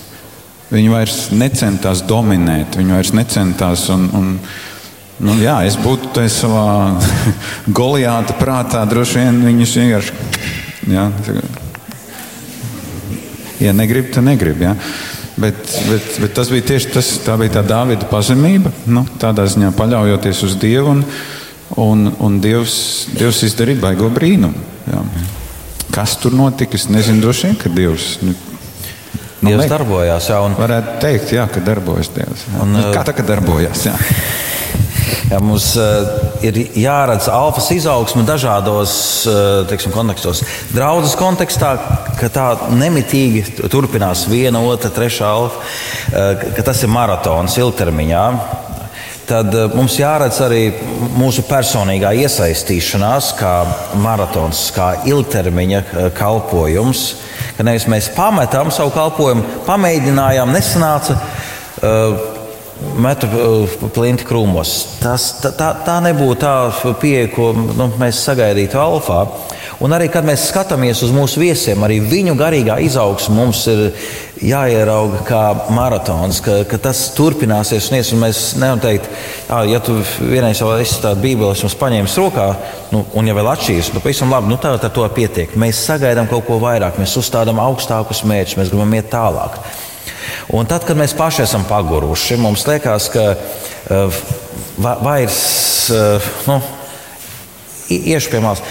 [0.73, 3.87] Viņi vairs necentās dominēt, viņi vairs necentās.
[3.95, 4.35] Un, un,
[5.23, 6.66] nu, jā, es būtu savā
[7.79, 10.21] goliāta prātā, droši vien viņus vienkārši.
[10.89, 11.09] Jā,
[13.63, 14.61] Ja negrib, tad negrib.
[14.63, 14.75] Ja?
[15.39, 18.73] Bet, bet, bet tas bija tieši tas, tā bija tā Dāvida pazemība.
[18.91, 21.05] Nu, tādā ziņā paļaujoties uz Dievu, un,
[21.79, 22.77] un, un Dievs,
[23.15, 24.67] Dievs izdarīja baigo brīnumu.
[24.91, 25.05] Ja?
[25.95, 26.79] Kas tur notika?
[26.79, 28.13] Es nezinu, droši vien, ka Dievs.
[28.27, 28.37] Nu,
[29.39, 30.33] Nu, Dievs darbojās.
[30.33, 30.57] Jā, un...
[30.59, 32.41] Varētu teikt, jā, ka darbojas Dievs.
[32.49, 32.57] Jā.
[32.65, 33.85] Un, nu, kā tā, ka darbojas?
[33.87, 33.95] Jā.
[35.29, 36.09] Jā, mums uh,
[36.45, 38.93] ir jāredz alfas izaugsme dažādos
[39.29, 40.43] uh, teiksim, kontekstos.
[40.75, 41.75] Draudzes kontekstā,
[42.19, 48.25] ka tā nemitīgi turpinās viena, otra, trešā alfa, uh, ka tas ir maratons ilgtermiņā.
[49.29, 50.63] Tad mums jāredz arī
[51.19, 53.53] mūsu personīgā iesaistīšanās, kā
[54.01, 55.83] maratons, kā ilgtermiņa
[56.17, 57.03] kalpojums.
[57.59, 61.21] Ka nevis mēs pametām savu kalpošanu, pamēģinājām, nesanāca.
[61.79, 62.38] Uh,
[63.03, 63.29] metu
[63.95, 64.74] plinti krūmos.
[65.03, 69.24] Tas, tā, tā, nebūtu tā pieeja, ko nu, mēs sagaidītu alfā.
[69.83, 73.83] Un arī, kad mēs skatāmies uz mūsu viesiem, arī viņu garīgā izaugsme mums ir
[74.43, 75.43] jāierauga kā
[75.74, 77.91] maratons, ka, ka tas turpināsies.
[77.91, 79.11] Un, ies, un mēs nevaram teikt,
[79.70, 82.49] ja tu vienreiz jau esi tādu bībeli, esmu paņēmis rokā,
[82.95, 85.55] nu, un ja vēl atšķīries, nu, pavisam labi, nu, tā ar to pietiek.
[85.59, 89.62] Mēs sagaidām kaut ko vairāk, mēs uzstādām augstākus mērķus, mēs gribam iet tālāk.
[90.49, 94.21] Un tad, kad mēs paši esam paguruši, mums liekas, ka uh,
[95.05, 95.41] vairs
[95.93, 96.57] uh, nu,
[97.93, 98.63] iešu pie malas.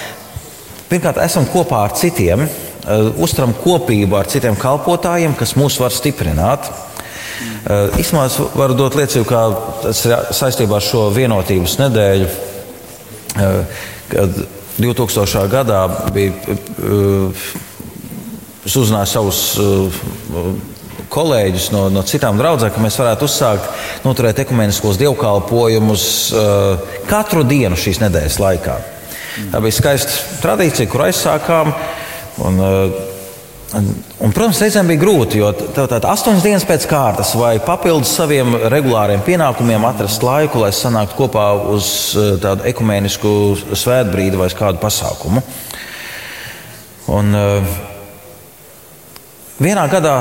[0.90, 6.72] Pirmkārt, esam kopā ar citiem, uh, uzturam kopību ar citiem kalpotājiem, kas mūs var stiprināt.
[8.00, 9.42] Īsumā es varu dot liecību, kā
[9.84, 12.30] tas ir saistībā ar šo vienotības nedēļu.
[14.10, 14.40] Kad
[14.80, 15.44] 2000.
[15.52, 15.82] gadā
[16.16, 16.56] bija,
[18.66, 19.42] es uzzināju savus
[21.18, 27.80] kolēģus no, no citām draudzēm, ka mēs varētu uzsākt noturēt ekumeniskos dievkalpojumus uh, katru dienu
[27.80, 28.80] šīs nedēļas laikā.
[29.52, 31.76] Tā bija skaista tradīcija, kur aizsākām.
[32.48, 33.06] Un, uh,
[33.76, 33.84] Un,
[34.24, 39.20] un, protams, reizēm bija grūti, jo tādā astoņas dienas pēc kārtas vajag papildus saviem regulāriem
[39.26, 41.90] pienākumiem atrast laiku, lai sanāktu kopā uz
[42.40, 43.34] tādu ekumenisku
[43.76, 45.44] svētbrīdi vai kādu pasākumu.
[47.12, 47.76] Un, uh,
[49.58, 50.20] Vienā gadā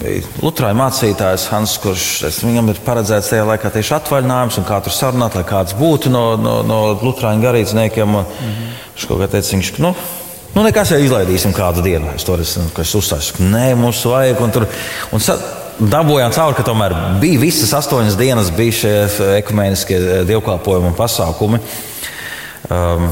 [0.00, 4.92] bija Lutāņu mācītājs Hans, kurš viņam ir paredzēts tajā laikā tieši atvaļinājums, un kā tur
[4.92, 8.08] sarunāt, lai kāds būtu no, no, no Lutāņu garīdzniekiem.
[8.08, 8.74] Mm -hmm.
[8.96, 9.94] Viņš kaut kā teica, viņš, nu,
[10.54, 12.12] nu nekas jau izlaidīsim kādu dienu.
[12.16, 13.40] Es to esmu uzstāstījis.
[13.40, 14.40] Nē, mums vajag.
[14.40, 14.66] Un tur,
[15.12, 15.38] un sa,
[15.80, 18.94] dabūjām cauri, ka tomēr bija visas astoņas dienas, bija šie
[19.38, 21.60] ekumeniskie dievkalpojumi un pasākumi.
[22.68, 23.10] Um,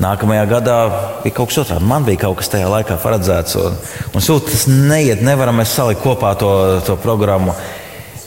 [0.00, 0.76] Nākamajā gadā
[1.24, 1.84] bija kaut kas otrāds.
[1.84, 3.58] Man bija kaut kas tajā laikā paredzēts.
[3.60, 3.76] Un,
[4.16, 6.50] un sūta, tas neiet, nevaram mēs salikt kopā to,
[6.86, 7.52] to programmu.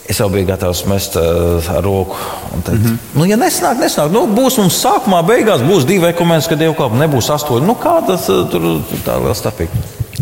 [0.10, 2.20] Es jau biju gatavs mest uh, ar roku.
[2.54, 2.98] Teikt, mm -hmm.
[3.18, 4.12] nu, ja nesnāk, nesnāk.
[4.12, 7.66] Nu, būs mums sākumā, beigās būs divi ekumeniski dievkalpi, nebūs astoņi.
[7.66, 8.62] Nu, kā tas uh, tur
[9.06, 9.72] tā liela starpība?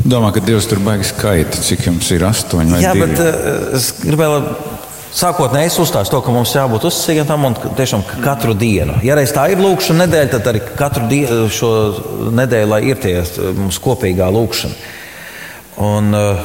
[0.05, 3.07] Domā, ka Dievs tur baigs skaita, cik jums ir astoņi Jā, divi?
[3.07, 4.41] bet uh, es gribēju
[5.11, 6.85] Sākotnēji es uzstāju to, ka mums jābūt
[7.27, 8.95] tam un tiešām katru dienu.
[9.03, 11.71] Ja reiz tā ir lūkšana nedēļa, tad arī katru dienu šo
[12.31, 13.17] nedēļu, lai ir tie
[13.57, 14.73] mums kopīgā lūkšana.
[15.83, 16.37] Un, eh,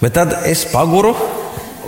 [0.00, 1.14] bet tad es paguru,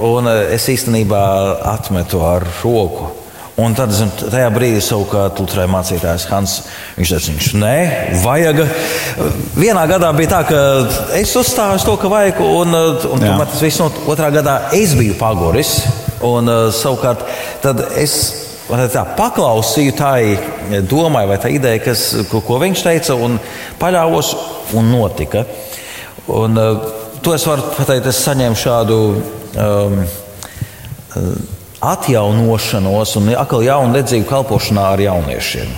[0.01, 1.23] un eh, es īstenībā
[1.65, 3.26] atmetu ar roku.
[3.57, 6.57] Un tad zin, tajā brīdī savukārt Lutrēna mācītājs Hans
[6.99, 7.77] viņš teica, viņš nē,
[8.21, 8.59] vajag.
[9.57, 10.59] Vienā gadā bija tā, ka
[11.17, 14.93] es uzstāju uz to, ka vajag, un, un tomēr tas viss no otrā gadā es
[14.99, 15.79] biju pagoris.
[16.27, 17.25] Un savukārt
[17.65, 18.19] tad es
[18.69, 20.37] tā, paklausīju tai
[20.85, 23.41] domai vai tā ideja, kas, ko, ko viņš teica, un
[23.81, 24.37] paļāvos,
[24.77, 25.47] un notika.
[26.29, 26.61] Un,
[27.25, 29.03] to es varu pateikt, es saņēmu šādu.
[29.57, 30.03] Um,
[31.85, 35.72] atjaunošanos un atkal jaunu dedzību kalpošanā ar jauniešiem.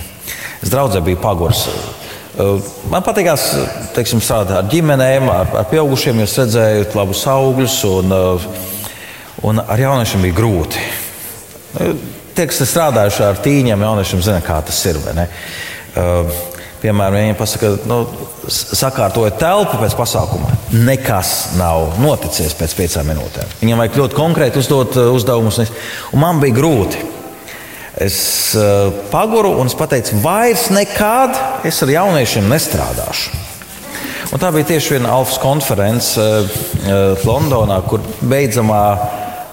[0.63, 1.65] Es draudzē biju pagurs.
[2.89, 3.45] Man patīkās
[3.95, 8.15] teiksim, strādāt ar ģimenēm, ar, ar pieaugušiem, jo es redzēju labus augļus, un,
[9.49, 10.85] un ar jauniešiem bija grūti.
[12.35, 15.01] Tie, kas ir strādājuši ar tīņiem, jauniešiem zina, kā tas ir.
[15.17, 15.27] ne?
[16.79, 17.97] Piemēram, ja viņi pasaka, nu,
[18.47, 20.53] sakārtoja telpu pēc pasākuma.
[20.71, 23.51] Nekas nav noticis pēc piecām minūtēm.
[23.59, 25.59] Viņam vajag ļoti konkrēti uzdot uh, uzdevumus.
[26.13, 27.03] Un man bija grūti.
[27.99, 28.19] Es
[28.55, 31.35] uh, paguru un es pateicu, vairs nekad
[31.67, 33.35] es ar jauniešiem nestrādāšu.
[34.29, 38.83] Un tā bija tieši viena Alfa konference uh, uh, Londonā, kur beidzamā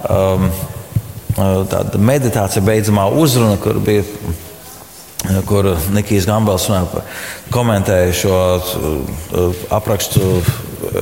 [0.07, 0.51] um,
[2.07, 4.05] meditācija, beidzamā uzruna, kur bija
[5.49, 6.69] kur Nikijs Gambels
[7.55, 10.41] komentēja šo uh, aprakstu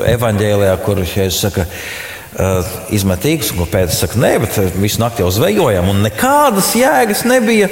[0.08, 5.90] evanģēlijā, kur Jēzus saka, uh, izmetīgs, un tam saka, nē, bet visu nakti jau zvejojam,
[5.92, 7.68] un nekādas jēgas nebija.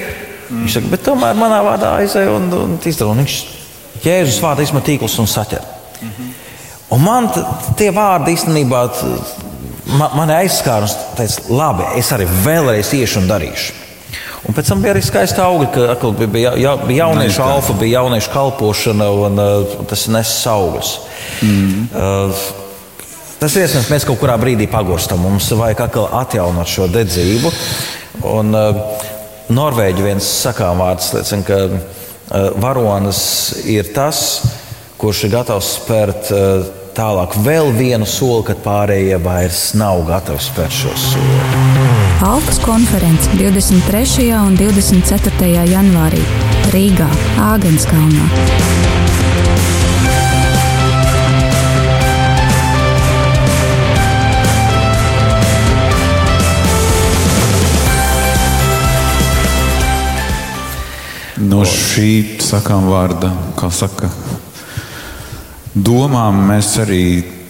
[0.53, 3.15] Viņš saka, bet tomēr manā vārdā aizēja un, un izdara.
[3.23, 3.39] Viņš
[4.03, 5.63] Jēzus vārdā izmetīgls un saķer.
[6.93, 7.31] Un man
[7.79, 9.13] tie vārdi īstenībā t-
[9.97, 13.79] ma- mani aizskāra un teica, labi, es arī vēlreiz iešu un darīšu.
[14.43, 18.01] Un pēc tam bija arī skaisti augļi, ka bija, bija, ja, bija jauniešu alfa, bija
[18.01, 20.91] jauniešu kalpošana, un uh, tas nes augļus.
[21.47, 21.85] Mm.
[21.95, 22.43] Uh,
[23.39, 25.23] tas iespējams, mēs kaut kurā brīdī pagurstam.
[25.23, 27.55] Mums vajag atkal atjaunot šo dedzību.
[28.35, 29.09] Un, uh,
[29.53, 33.23] Norvēģi viens sakām vārds liecina, ka uh, varonis
[33.69, 34.41] ir tas,
[35.01, 36.65] kurš ir gatavs spērt uh,
[36.97, 41.72] tālāk vēl vienu soli, kad pārējie vairs nav gatavi spērt šo soli.
[42.23, 44.31] Alpas konference 23.
[44.47, 45.65] un 24.
[45.67, 46.21] janvārī
[46.71, 47.09] Rīgā,
[47.43, 48.29] Āgenskalnā.
[61.43, 64.15] No šī sakām vārda, kā saka,
[65.75, 67.42] domām mēs arī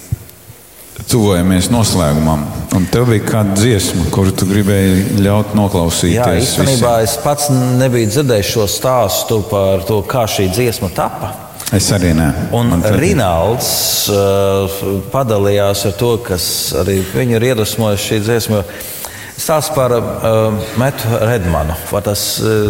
[1.10, 2.44] tuvojamies noslēgumam.
[2.76, 6.16] Un tev bija kāda dziesma, kuru tu gribēji ļaut noklausīties.
[6.16, 7.06] Jā, īstenībā visiem.
[7.08, 11.32] es pats nebiju dzirdējis šo stāstu par to, kā šī dziesma tapa.
[11.72, 12.28] Es arī nē.
[12.52, 13.68] Un Rināls
[14.12, 14.80] uh,
[15.12, 16.44] padalījās ar to, kas
[16.82, 18.64] arī viņu ir iedvesmojis šī dziesma.
[19.32, 21.74] Stāsts par uh, Metu Redmanu.
[21.88, 22.68] Vai tas uh,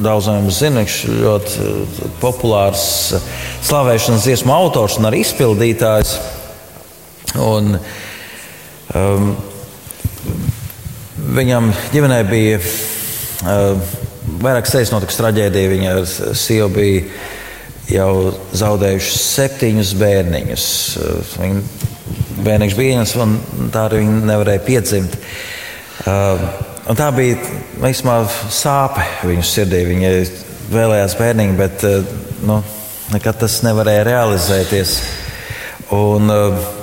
[0.00, 3.28] daudziem zina, viņš ir ļoti uh, populārs uh,
[3.68, 6.16] slavēšanas dziesmu autors un arī izpildītājs.
[7.36, 7.74] Un,
[8.96, 9.32] um,
[11.36, 13.96] viņam ģimenē bija uh,
[14.40, 15.72] vairāk sejas notikusi traģēdija.
[15.74, 16.08] Viņa ar
[16.38, 17.02] sievu bija
[17.88, 20.70] jau zaudējuši septiņus bērniņus.
[21.02, 23.36] Uh, Viņa bērniņš bija viens, un
[23.74, 25.20] tā arī viņa nevarēja piedzimt.
[26.08, 26.48] Uh,
[26.96, 27.36] tā bija
[27.90, 28.22] īstenībā
[28.54, 29.84] sāpe viņu sirdī.
[29.90, 30.16] Viņa
[30.72, 32.16] vēlējās bērniņu, bet uh,
[32.48, 32.62] nu,
[33.12, 34.98] nekad tas nevarēja realizēties.
[35.92, 36.77] Un, uh,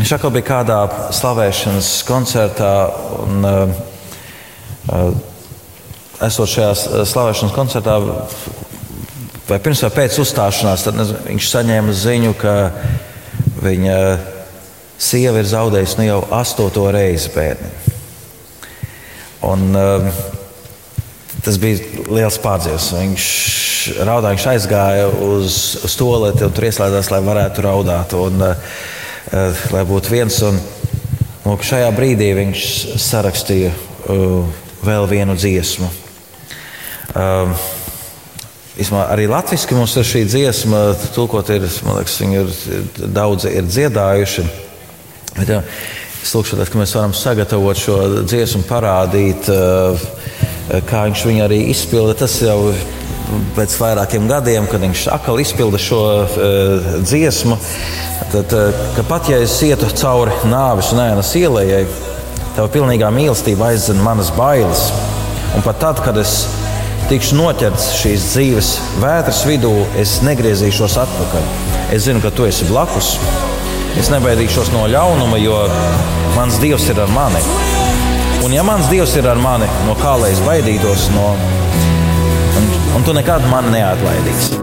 [0.00, 0.78] viņš atkal bija kādā
[1.12, 2.72] slavēšanas koncertā.
[3.20, 5.10] Un, uh,
[6.24, 7.98] esot šajā slavēšanas koncertā,
[9.48, 12.54] vai pirms vai pēc uzstāšanās, tad nezinu, viņš saņēma ziņu, ka
[13.60, 13.96] viņa
[15.00, 17.72] sieva ir zaudējusi nu jau astoto reizi bērnu.
[19.50, 20.08] Un, uh,
[21.44, 22.88] tas bija liels pārdzīvums.
[23.00, 23.28] Viņš
[24.00, 28.72] raudāja, viņš aizgāja uz, uz to lietu, tur ieslēdzās, lai varētu raudāt, un uh,
[29.32, 30.38] lai būtu viens.
[30.46, 30.60] Un,
[31.46, 32.64] un šajā brīdī viņš
[33.00, 35.90] sarakstīja uh, vēl vienu dziesmu.
[37.10, 37.54] Uh,
[38.80, 40.78] Īsmā, arī latviešu mums ir šī dziesma,
[41.12, 44.44] tulkot, ir, man liekas, viņi ir daudzi ir dziedājuši.
[45.34, 45.58] Bet, jā,
[46.22, 51.60] es lūkšu, tad, ka mēs varam sagatavot šo dziesmu, parādīt, eh, kā viņš viņu arī
[51.74, 52.14] izpilda.
[52.22, 52.72] Tas jau
[53.56, 57.58] pēc vairākiem gadiem, kad viņš atkal izpilda šo uh, dziesmu,
[58.32, 61.84] tad, uh, ka pat ja es ietu cauri nāves un ēnas ielai,
[62.56, 64.88] tev pilnīgā mīlestība aizdzen manas bailes.
[65.56, 66.44] Un pat tad, kad es
[67.10, 71.48] tikšu noķerts šīs dzīves vētras vidū, es negriezīšos atpakaļ.
[71.94, 73.16] Es zinu, ka tu esi blakus.
[73.98, 75.56] Es nebaidīšos no ļaunuma, jo
[76.36, 77.42] mans Dievs ir ar mani.
[78.46, 81.08] Un ja mans Dievs ir ar mani, no kā lai es baidītos?
[81.16, 81.32] No
[82.96, 84.59] un tu nekad man neatlaidīsi.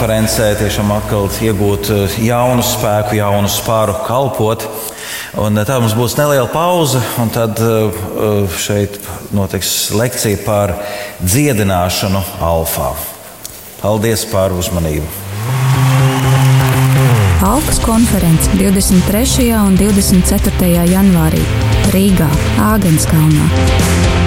[0.00, 4.62] konferencē tiešām atkal iegūt eh, jaunu spēku, jaunu spāru, kalpot.
[5.36, 7.98] Un eh, tā mums būs neliela pauze, un tad eh,
[8.56, 8.96] šeit
[9.36, 10.72] notiks lekcija par
[11.20, 12.94] dziedināšanu Alfā.
[13.82, 15.04] Paldies par uzmanību!
[17.44, 19.50] Alpas konference 23.
[19.60, 20.72] un 24.
[20.94, 21.44] janvārī
[21.92, 22.32] Rīgā,
[22.72, 24.19] Āgānskalnā.